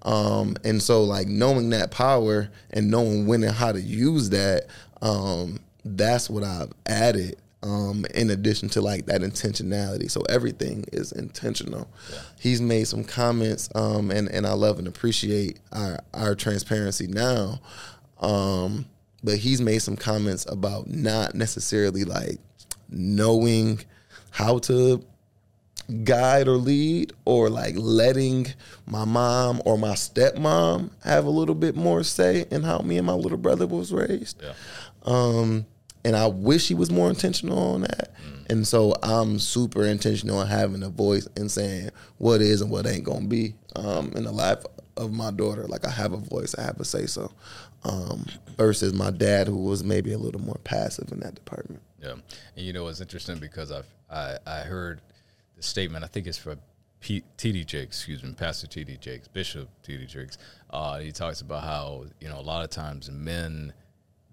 Um, 0.03 0.55
and 0.63 0.81
so 0.81 1.03
like 1.03 1.27
knowing 1.27 1.71
that 1.71 1.91
power 1.91 2.49
and 2.71 2.89
knowing 2.89 3.27
when 3.27 3.43
and 3.43 3.53
how 3.53 3.71
to 3.71 3.81
use 3.81 4.29
that, 4.29 4.67
um, 5.01 5.59
that's 5.83 6.29
what 6.29 6.43
I've 6.43 6.71
added. 6.85 7.37
Um, 7.65 8.05
in 8.13 8.29
addition 8.29 8.69
to 8.69 8.81
like 8.81 9.07
that 9.07 9.21
intentionality, 9.21 10.11
so 10.11 10.21
everything 10.29 10.85
is 10.93 11.11
intentional. 11.11 11.89
He's 12.39 12.61
made 12.61 12.87
some 12.87 13.03
comments, 13.03 13.69
um, 13.73 14.11
and 14.11 14.29
and 14.29 14.45
I 14.45 14.53
love 14.53 14.77
and 14.77 14.87
appreciate 14.87 15.59
our 15.71 15.97
our 16.13 16.35
transparency 16.35 17.07
now. 17.07 17.59
Um, 18.19 18.85
but 19.23 19.37
he's 19.39 19.61
made 19.61 19.79
some 19.79 19.95
comments 19.95 20.45
about 20.47 20.87
not 20.87 21.33
necessarily 21.33 22.03
like 22.03 22.37
knowing 22.87 23.79
how 24.29 24.59
to 24.59 25.03
guide 26.03 26.47
or 26.47 26.57
lead 26.57 27.13
or 27.25 27.49
like 27.49 27.75
letting 27.77 28.47
my 28.85 29.05
mom 29.05 29.61
or 29.65 29.77
my 29.77 29.93
stepmom 29.93 30.91
have 31.03 31.25
a 31.25 31.29
little 31.29 31.55
bit 31.55 31.75
more 31.75 32.03
say 32.03 32.45
in 32.51 32.63
how 32.63 32.79
me 32.79 32.97
and 32.97 33.07
my 33.07 33.13
little 33.13 33.37
brother 33.37 33.65
was 33.65 33.91
raised. 33.91 34.41
Yeah. 34.41 34.53
Um, 35.03 35.65
and 36.05 36.15
I 36.15 36.27
wish 36.27 36.67
he 36.67 36.75
was 36.75 36.91
more 36.91 37.09
intentional 37.09 37.73
on 37.73 37.81
that. 37.81 38.11
And 38.47 38.65
so 38.67 38.93
I'm 39.01 39.39
super 39.39 39.83
intentional 39.83 40.37
on 40.37 40.47
having 40.47 40.83
a 40.83 40.89
voice 40.89 41.27
and 41.35 41.51
saying 41.51 41.89
what 42.19 42.41
is 42.41 42.61
and 42.61 42.69
what 42.69 42.85
ain't 42.85 43.03
gonna 43.03 43.25
be 43.25 43.55
um, 43.75 44.11
in 44.15 44.23
the 44.23 44.31
life 44.31 44.63
of 44.97 45.11
my 45.11 45.31
daughter. 45.31 45.63
Like 45.67 45.85
I 45.85 45.89
have 45.89 46.13
a 46.13 46.17
voice, 46.17 46.53
I 46.55 46.61
have 46.61 46.79
a 46.79 46.85
say 46.85 47.07
so. 47.07 47.31
Um, 47.83 48.25
versus 48.55 48.93
my 48.93 49.09
dad, 49.09 49.47
who 49.47 49.57
was 49.57 49.83
maybe 49.83 50.13
a 50.13 50.17
little 50.17 50.41
more 50.41 50.59
passive 50.63 51.11
in 51.11 51.19
that 51.21 51.35
department. 51.35 51.81
Yeah, 52.01 52.13
and 52.55 52.65
you 52.65 52.71
know 52.71 52.87
it's 52.87 53.01
interesting 53.01 53.37
because 53.37 53.71
I've 53.71 53.87
I, 54.09 54.37
I 54.45 54.59
heard 54.59 55.01
the 55.55 55.63
statement. 55.63 56.03
I 56.03 56.07
think 56.07 56.27
it's 56.27 56.37
for 56.37 56.55
P, 56.99 57.23
T.D. 57.37 57.63
Jakes, 57.65 57.97
excuse 57.97 58.23
me, 58.23 58.33
Pastor 58.33 58.67
T.D. 58.67 58.97
Jakes, 58.97 59.27
Bishop 59.27 59.69
T.D. 59.83 60.05
Jakes. 60.05 60.37
Uh, 60.69 60.99
he 60.99 61.11
talks 61.11 61.41
about 61.41 61.63
how 61.63 62.05
you 62.19 62.29
know 62.29 62.39
a 62.39 62.41
lot 62.41 62.63
of 62.63 62.69
times 62.69 63.09
men 63.09 63.73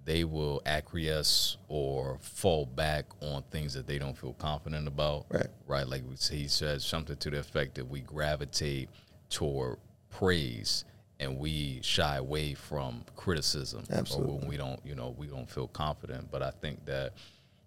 they 0.05 0.25
will 0.25 0.61
acquiesce 0.67 1.57
or 1.69 2.19
fall 2.21 2.67
back 2.67 3.05
on 3.21 3.43
things 3.51 3.73
that 3.75 3.87
they 3.87 3.99
don't 3.99 4.17
feel 4.19 4.33
confident 4.35 4.89
about. 4.89 5.27
Right. 5.31 5.47
Right. 5.67 5.87
Like 5.87 6.03
he 6.29 6.49
says 6.49 6.85
something 6.85 7.17
to 7.17 7.31
the 7.31 7.39
effect 7.39 7.77
that 7.77 7.89
we 7.89 8.01
gravitate 8.01 8.89
toward 9.31 9.79
praise 10.11 10.85
and 11.21 11.39
we 11.39 11.81
shy 11.83 12.17
away 12.17 12.55
from 12.55 13.05
criticism 13.17 13.83
Absolutely. 13.91 14.33
or 14.35 14.39
when 14.41 14.49
we 14.49 14.57
don't 14.57 14.81
you 14.85 14.95
know 14.95 15.15
we 15.17 15.27
don't 15.27 15.49
feel 15.49 15.69
confident 15.69 16.31
but 16.31 16.43
i 16.43 16.51
think 16.51 16.85
that 16.85 17.15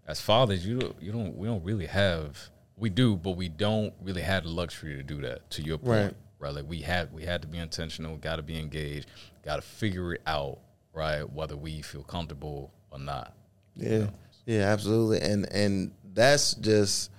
as 0.08 0.21
fathers 0.21 0.65
you 0.65 0.78
don't 0.78 0.95
you 1.02 1.12
don't 1.12 1.36
we 1.36 1.48
don't 1.48 1.63
really 1.63 1.88
have 1.88 2.38
we 2.78 2.89
do 2.89 3.15
but 3.15 3.32
we 3.32 3.50
don't 3.50 3.93
really 4.04 4.21
have 4.21 4.43
the 4.43 4.50
luxury 4.50 4.95
to 4.95 5.02
do 5.04 5.21
that 5.21 5.50
to 5.50 5.63
your 5.63 5.78
point 5.80 5.89
Right. 5.89 6.13
right 6.39 6.54
like 6.54 6.69
we 6.69 6.82
had 6.82 7.12
we 7.12 7.24
had 7.24 7.41
to 7.41 7.48
be 7.48 7.58
intentional 7.58 8.15
got 8.17 8.36
to 8.36 8.43
be 8.43 8.60
engaged 8.60 9.08
got 9.43 9.56
to 9.56 9.62
figure 9.63 10.13
it 10.13 10.21
out 10.28 10.60
right 10.95 11.29
whether 11.31 11.55
we 11.55 11.81
feel 11.81 12.03
comfortable 12.03 12.71
or 12.91 12.99
not 12.99 13.34
Yeah, 13.75 14.08
yeah, 14.45 14.71
absolutely, 14.71 15.21
and 15.21 15.51
and 15.51 15.91
that's 16.13 16.53
just 16.55 17.12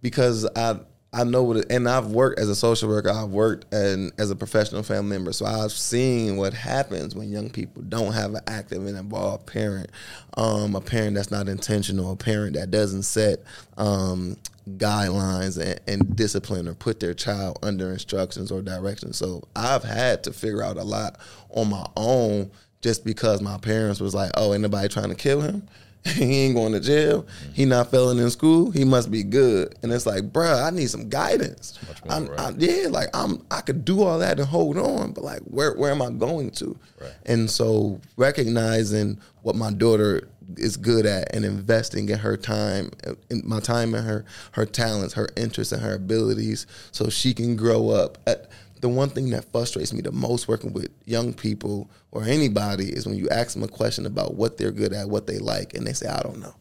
because 0.00 0.48
I 0.56 0.80
I 1.12 1.22
know 1.22 1.44
what, 1.44 1.58
it, 1.58 1.66
and 1.70 1.88
I've 1.88 2.08
worked 2.08 2.40
as 2.40 2.48
a 2.48 2.56
social 2.56 2.88
worker. 2.88 3.08
I've 3.08 3.30
worked 3.30 3.72
and 3.72 4.12
as 4.18 4.32
a 4.32 4.36
professional 4.36 4.82
family 4.82 5.10
member, 5.10 5.32
so 5.32 5.46
I've 5.46 5.72
seen 5.72 6.36
what 6.36 6.54
happens 6.54 7.14
when 7.14 7.30
young 7.30 7.50
people 7.50 7.82
don't 7.82 8.12
have 8.12 8.34
an 8.34 8.40
active 8.48 8.84
and 8.84 8.96
involved 8.96 9.46
parent, 9.46 9.90
um, 10.36 10.74
a 10.74 10.80
parent 10.80 11.14
that's 11.14 11.30
not 11.30 11.48
intentional, 11.48 12.12
a 12.12 12.16
parent 12.16 12.56
that 12.56 12.72
doesn't 12.72 13.04
set 13.04 13.44
um, 13.76 14.36
guidelines 14.70 15.56
and, 15.60 15.78
and 15.86 16.16
discipline 16.16 16.66
or 16.66 16.74
put 16.74 16.98
their 16.98 17.14
child 17.14 17.58
under 17.62 17.92
instructions 17.92 18.50
or 18.50 18.60
directions. 18.60 19.16
So 19.16 19.44
I've 19.54 19.84
had 19.84 20.24
to 20.24 20.32
figure 20.32 20.64
out 20.64 20.78
a 20.78 20.84
lot 20.84 21.18
on 21.50 21.70
my 21.70 21.86
own 21.96 22.50
just 22.84 23.02
because 23.02 23.40
my 23.40 23.56
parents 23.56 23.98
was 23.98 24.14
like, 24.14 24.30
"Oh, 24.36 24.52
anybody 24.52 24.88
trying 24.88 25.08
to 25.08 25.14
kill 25.14 25.40
him." 25.40 25.66
he 26.04 26.42
ain't 26.42 26.54
going 26.54 26.74
to 26.74 26.80
jail. 26.80 27.26
He 27.54 27.64
not 27.64 27.90
failing 27.90 28.18
in 28.18 28.28
school. 28.28 28.70
He 28.70 28.84
must 28.84 29.10
be 29.10 29.22
good. 29.22 29.74
And 29.82 29.90
it's 29.90 30.04
like, 30.04 30.30
bruh, 30.32 30.62
I 30.62 30.68
need 30.68 30.90
some 30.90 31.08
guidance. 31.08 31.78
I'm, 32.10 32.26
right. 32.26 32.40
I, 32.40 32.52
yeah, 32.58 32.88
like 32.88 33.08
I'm, 33.14 33.42
I 33.50 33.62
could 33.62 33.86
do 33.86 34.02
all 34.02 34.18
that 34.18 34.38
and 34.38 34.46
hold 34.46 34.76
on, 34.76 35.12
but 35.12 35.24
like, 35.24 35.40
where, 35.44 35.72
where 35.72 35.90
am 35.90 36.02
I 36.02 36.10
going 36.10 36.50
to? 36.52 36.78
Right. 37.00 37.10
And 37.24 37.50
so 37.50 38.02
recognizing 38.18 39.18
what 39.40 39.56
my 39.56 39.72
daughter 39.72 40.28
is 40.58 40.76
good 40.76 41.06
at 41.06 41.34
and 41.34 41.42
investing 41.42 42.10
in 42.10 42.18
her 42.18 42.36
time, 42.36 42.90
in 43.30 43.40
my 43.42 43.60
time 43.60 43.94
and 43.94 44.06
her, 44.06 44.26
her 44.52 44.66
talents, 44.66 45.14
her 45.14 45.30
interests 45.38 45.72
and 45.72 45.80
her 45.80 45.94
abilities, 45.94 46.66
so 46.92 47.08
she 47.08 47.32
can 47.32 47.56
grow 47.56 47.88
up. 47.88 48.18
At, 48.26 48.50
the 48.80 48.88
one 48.88 49.08
thing 49.08 49.30
that 49.30 49.50
frustrates 49.50 49.92
me 49.92 50.00
the 50.00 50.12
most 50.12 50.48
working 50.48 50.72
with 50.72 50.88
young 51.04 51.32
people 51.32 51.90
or 52.10 52.24
anybody 52.24 52.88
is 52.90 53.06
when 53.06 53.16
you 53.16 53.28
ask 53.30 53.54
them 53.54 53.62
a 53.62 53.68
question 53.68 54.06
about 54.06 54.34
what 54.34 54.56
they're 54.56 54.72
good 54.72 54.92
at, 54.92 55.08
what 55.08 55.26
they 55.26 55.38
like, 55.38 55.74
and 55.74 55.86
they 55.86 55.92
say, 55.92 56.06
I 56.06 56.22
don't 56.22 56.38
know. 56.38 56.54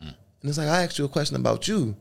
Hmm. 0.00 0.08
And 0.08 0.48
it's 0.48 0.58
like, 0.58 0.68
I 0.68 0.82
asked 0.84 0.98
you 0.98 1.04
a 1.04 1.08
question 1.08 1.36
about 1.36 1.68
you. 1.68 1.96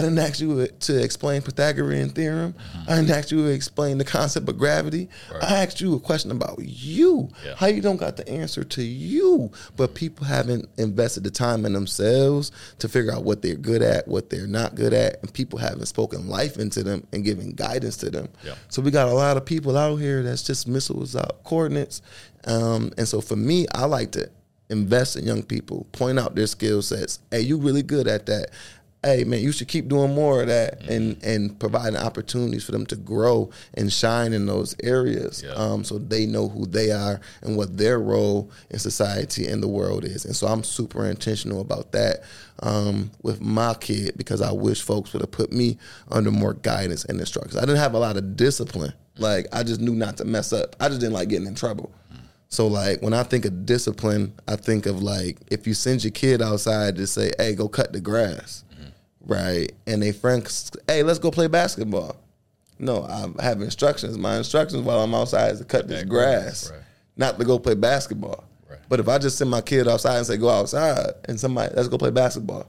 I 0.00 0.04
didn't 0.04 0.18
ask 0.18 0.40
you 0.40 0.66
to 0.66 1.02
explain 1.02 1.42
Pythagorean 1.42 2.08
theorem. 2.08 2.54
I 2.88 2.96
didn't 2.96 3.10
ask 3.10 3.30
you 3.30 3.44
to 3.44 3.50
explain 3.50 3.98
the 3.98 4.04
concept 4.04 4.48
of 4.48 4.56
gravity. 4.56 5.10
Right. 5.30 5.44
I 5.44 5.62
asked 5.62 5.78
you 5.82 5.94
a 5.94 6.00
question 6.00 6.30
about 6.30 6.58
you. 6.58 7.28
Yeah. 7.44 7.54
How 7.56 7.66
you 7.66 7.82
don't 7.82 7.98
got 7.98 8.16
the 8.16 8.26
answer 8.26 8.64
to 8.64 8.82
you. 8.82 9.50
But 9.76 9.94
people 9.94 10.24
haven't 10.24 10.70
invested 10.78 11.24
the 11.24 11.30
time 11.30 11.66
in 11.66 11.74
themselves 11.74 12.50
to 12.78 12.88
figure 12.88 13.12
out 13.12 13.24
what 13.24 13.42
they're 13.42 13.56
good 13.56 13.82
at, 13.82 14.08
what 14.08 14.30
they're 14.30 14.46
not 14.46 14.74
good 14.74 14.94
at, 14.94 15.20
and 15.20 15.34
people 15.34 15.58
haven't 15.58 15.84
spoken 15.84 16.30
life 16.30 16.56
into 16.56 16.82
them 16.82 17.06
and 17.12 17.22
given 17.22 17.52
guidance 17.52 17.98
to 17.98 18.08
them. 18.08 18.30
Yeah. 18.42 18.54
So 18.68 18.80
we 18.80 18.90
got 18.90 19.08
a 19.08 19.12
lot 19.12 19.36
of 19.36 19.44
people 19.44 19.76
out 19.76 19.96
here 19.96 20.22
that's 20.22 20.42
just 20.42 20.66
missiles 20.66 21.14
out 21.14 21.44
coordinates. 21.44 22.00
Um, 22.46 22.90
and 22.96 23.06
so 23.06 23.20
for 23.20 23.36
me, 23.36 23.66
I 23.74 23.84
like 23.84 24.12
to 24.12 24.30
invest 24.70 25.16
in 25.16 25.26
young 25.26 25.42
people, 25.42 25.86
point 25.92 26.18
out 26.18 26.34
their 26.34 26.46
skill 26.46 26.80
sets. 26.80 27.18
Hey, 27.30 27.40
you 27.40 27.58
really 27.58 27.82
good 27.82 28.06
at 28.06 28.26
that. 28.26 28.50
Hey 29.02 29.24
man, 29.24 29.40
you 29.40 29.50
should 29.50 29.68
keep 29.68 29.88
doing 29.88 30.14
more 30.14 30.42
of 30.42 30.48
that 30.48 30.82
and 30.82 31.22
and 31.24 31.58
providing 31.58 31.96
opportunities 31.96 32.64
for 32.64 32.72
them 32.72 32.84
to 32.86 32.96
grow 32.96 33.50
and 33.72 33.90
shine 33.90 34.34
in 34.34 34.44
those 34.44 34.76
areas. 34.82 35.42
Yeah. 35.42 35.52
Um, 35.52 35.84
so 35.84 35.96
they 35.98 36.26
know 36.26 36.48
who 36.48 36.66
they 36.66 36.90
are 36.90 37.18
and 37.40 37.56
what 37.56 37.78
their 37.78 37.98
role 37.98 38.50
in 38.68 38.78
society 38.78 39.46
and 39.46 39.62
the 39.62 39.68
world 39.68 40.04
is. 40.04 40.26
And 40.26 40.36
so 40.36 40.48
I'm 40.48 40.62
super 40.62 41.06
intentional 41.06 41.62
about 41.62 41.92
that 41.92 42.24
um, 42.62 43.10
with 43.22 43.40
my 43.40 43.72
kid 43.74 44.18
because 44.18 44.42
I 44.42 44.52
wish 44.52 44.82
folks 44.82 45.14
would 45.14 45.22
have 45.22 45.30
put 45.30 45.50
me 45.50 45.78
under 46.10 46.30
more 46.30 46.52
guidance 46.52 47.06
and 47.06 47.18
instructions. 47.18 47.56
I 47.56 47.60
didn't 47.60 47.78
have 47.78 47.94
a 47.94 47.98
lot 47.98 48.18
of 48.18 48.36
discipline. 48.36 48.92
Like 49.16 49.46
I 49.50 49.62
just 49.62 49.80
knew 49.80 49.94
not 49.94 50.18
to 50.18 50.26
mess 50.26 50.52
up. 50.52 50.76
I 50.78 50.88
just 50.88 51.00
didn't 51.00 51.14
like 51.14 51.30
getting 51.30 51.46
in 51.46 51.54
trouble. 51.54 51.90
So 52.50 52.66
like 52.66 53.00
when 53.00 53.14
I 53.14 53.22
think 53.22 53.44
of 53.44 53.64
discipline, 53.64 54.34
I 54.48 54.56
think 54.56 54.86
of 54.86 55.02
like 55.02 55.38
if 55.50 55.66
you 55.66 55.74
send 55.74 56.02
your 56.02 56.10
kid 56.10 56.42
outside 56.42 56.96
to 56.96 57.06
say, 57.06 57.30
"Hey, 57.38 57.54
go 57.54 57.68
cut 57.68 57.92
the 57.92 58.00
grass," 58.00 58.64
right? 59.26 59.70
And 59.86 60.02
they 60.02 60.12
friends, 60.12 60.70
"Hey, 60.86 61.02
let's 61.02 61.18
go 61.18 61.30
play 61.30 61.46
basketball." 61.46 62.16
No, 62.78 63.04
I 63.04 63.42
have 63.42 63.60
instructions. 63.60 64.16
My 64.16 64.38
instructions 64.38 64.82
while 64.82 65.02
I'm 65.02 65.14
outside 65.14 65.52
is 65.52 65.58
to 65.58 65.64
cut 65.64 65.86
this 65.86 66.02
grass, 66.04 66.70
right. 66.70 66.80
not 67.16 67.38
to 67.38 67.44
go 67.44 67.58
play 67.58 67.74
basketball. 67.74 68.44
Right. 68.68 68.78
But 68.88 69.00
if 69.00 69.08
I 69.08 69.18
just 69.18 69.36
send 69.36 69.50
my 69.50 69.60
kid 69.60 69.86
outside 69.86 70.16
and 70.16 70.26
say, 70.26 70.36
"Go 70.36 70.48
outside," 70.48 71.12
and 71.26 71.38
somebody, 71.38 71.74
"Let's 71.74 71.88
go 71.88 71.98
play 71.98 72.10
basketball," 72.10 72.66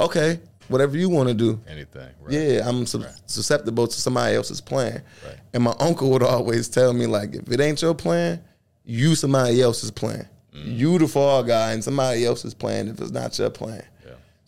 okay, 0.00 0.40
whatever 0.68 0.96
you 0.96 1.08
want 1.10 1.28
to 1.28 1.34
do. 1.34 1.60
Anything. 1.68 2.08
Right. 2.20 2.32
Yeah, 2.32 2.68
I'm 2.68 2.86
su- 2.86 3.04
susceptible 3.26 3.86
to 3.86 4.00
somebody 4.00 4.36
else's 4.36 4.60
plan. 4.60 5.02
Right. 5.26 5.36
And 5.52 5.64
my 5.64 5.74
uncle 5.78 6.10
would 6.10 6.22
always 6.22 6.68
tell 6.68 6.92
me, 6.92 7.06
like, 7.06 7.34
if 7.34 7.50
it 7.50 7.60
ain't 7.60 7.82
your 7.82 7.94
plan, 7.94 8.42
you 8.84 9.14
somebody 9.14 9.60
else's 9.60 9.90
plan. 9.90 10.26
Mm. 10.54 10.76
You 10.76 10.98
the 10.98 11.08
fall 11.08 11.42
guy 11.42 11.72
and 11.72 11.84
somebody 11.84 12.24
else's 12.24 12.54
plan 12.54 12.88
if 12.88 13.00
it's 13.00 13.10
not 13.10 13.38
your 13.38 13.50
plan. 13.50 13.82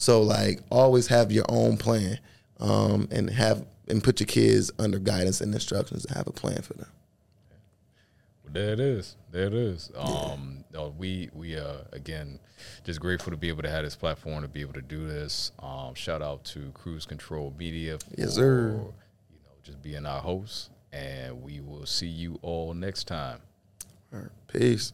Yeah. 0.02 0.06
So 0.06 0.22
like 0.22 0.60
always 0.70 1.06
have 1.08 1.32
your 1.32 1.46
own 1.48 1.76
plan. 1.76 2.18
Um, 2.60 3.08
and 3.10 3.28
have 3.30 3.64
and 3.88 4.04
put 4.04 4.20
your 4.20 4.28
kids 4.28 4.70
under 4.78 5.00
guidance 5.00 5.40
and 5.40 5.52
instructions 5.52 6.04
and 6.04 6.16
have 6.16 6.28
a 6.28 6.32
plan 6.32 6.62
for 6.62 6.74
them. 6.74 6.86
Well, 8.44 8.52
there 8.52 8.72
it 8.72 8.78
is. 8.78 9.16
There 9.32 9.46
it 9.46 9.54
is. 9.54 9.90
Um, 9.96 10.64
no, 10.72 10.94
we 10.96 11.28
we 11.32 11.56
uh 11.58 11.78
again 11.92 12.38
just 12.84 13.00
grateful 13.00 13.32
to 13.32 13.36
be 13.36 13.48
able 13.48 13.62
to 13.62 13.70
have 13.70 13.82
this 13.82 13.96
platform 13.96 14.42
to 14.42 14.48
be 14.48 14.60
able 14.60 14.74
to 14.74 14.82
do 14.82 15.08
this. 15.08 15.50
Um, 15.58 15.94
shout 15.94 16.22
out 16.22 16.44
to 16.44 16.70
Crews 16.72 17.04
Control 17.04 17.52
Media 17.58 17.98
for 17.98 18.14
Yes, 18.16 18.34
sir. 18.34 18.70
you 18.70 18.76
know 18.76 18.94
just 19.64 19.82
being 19.82 20.06
our 20.06 20.20
host, 20.20 20.70
and 20.92 21.42
we 21.42 21.60
will 21.60 21.86
see 21.86 22.06
you 22.06 22.38
all 22.42 22.74
next 22.74 23.08
time. 23.08 23.40
All 24.12 24.20
right. 24.20 24.30
Peace. 24.46 24.92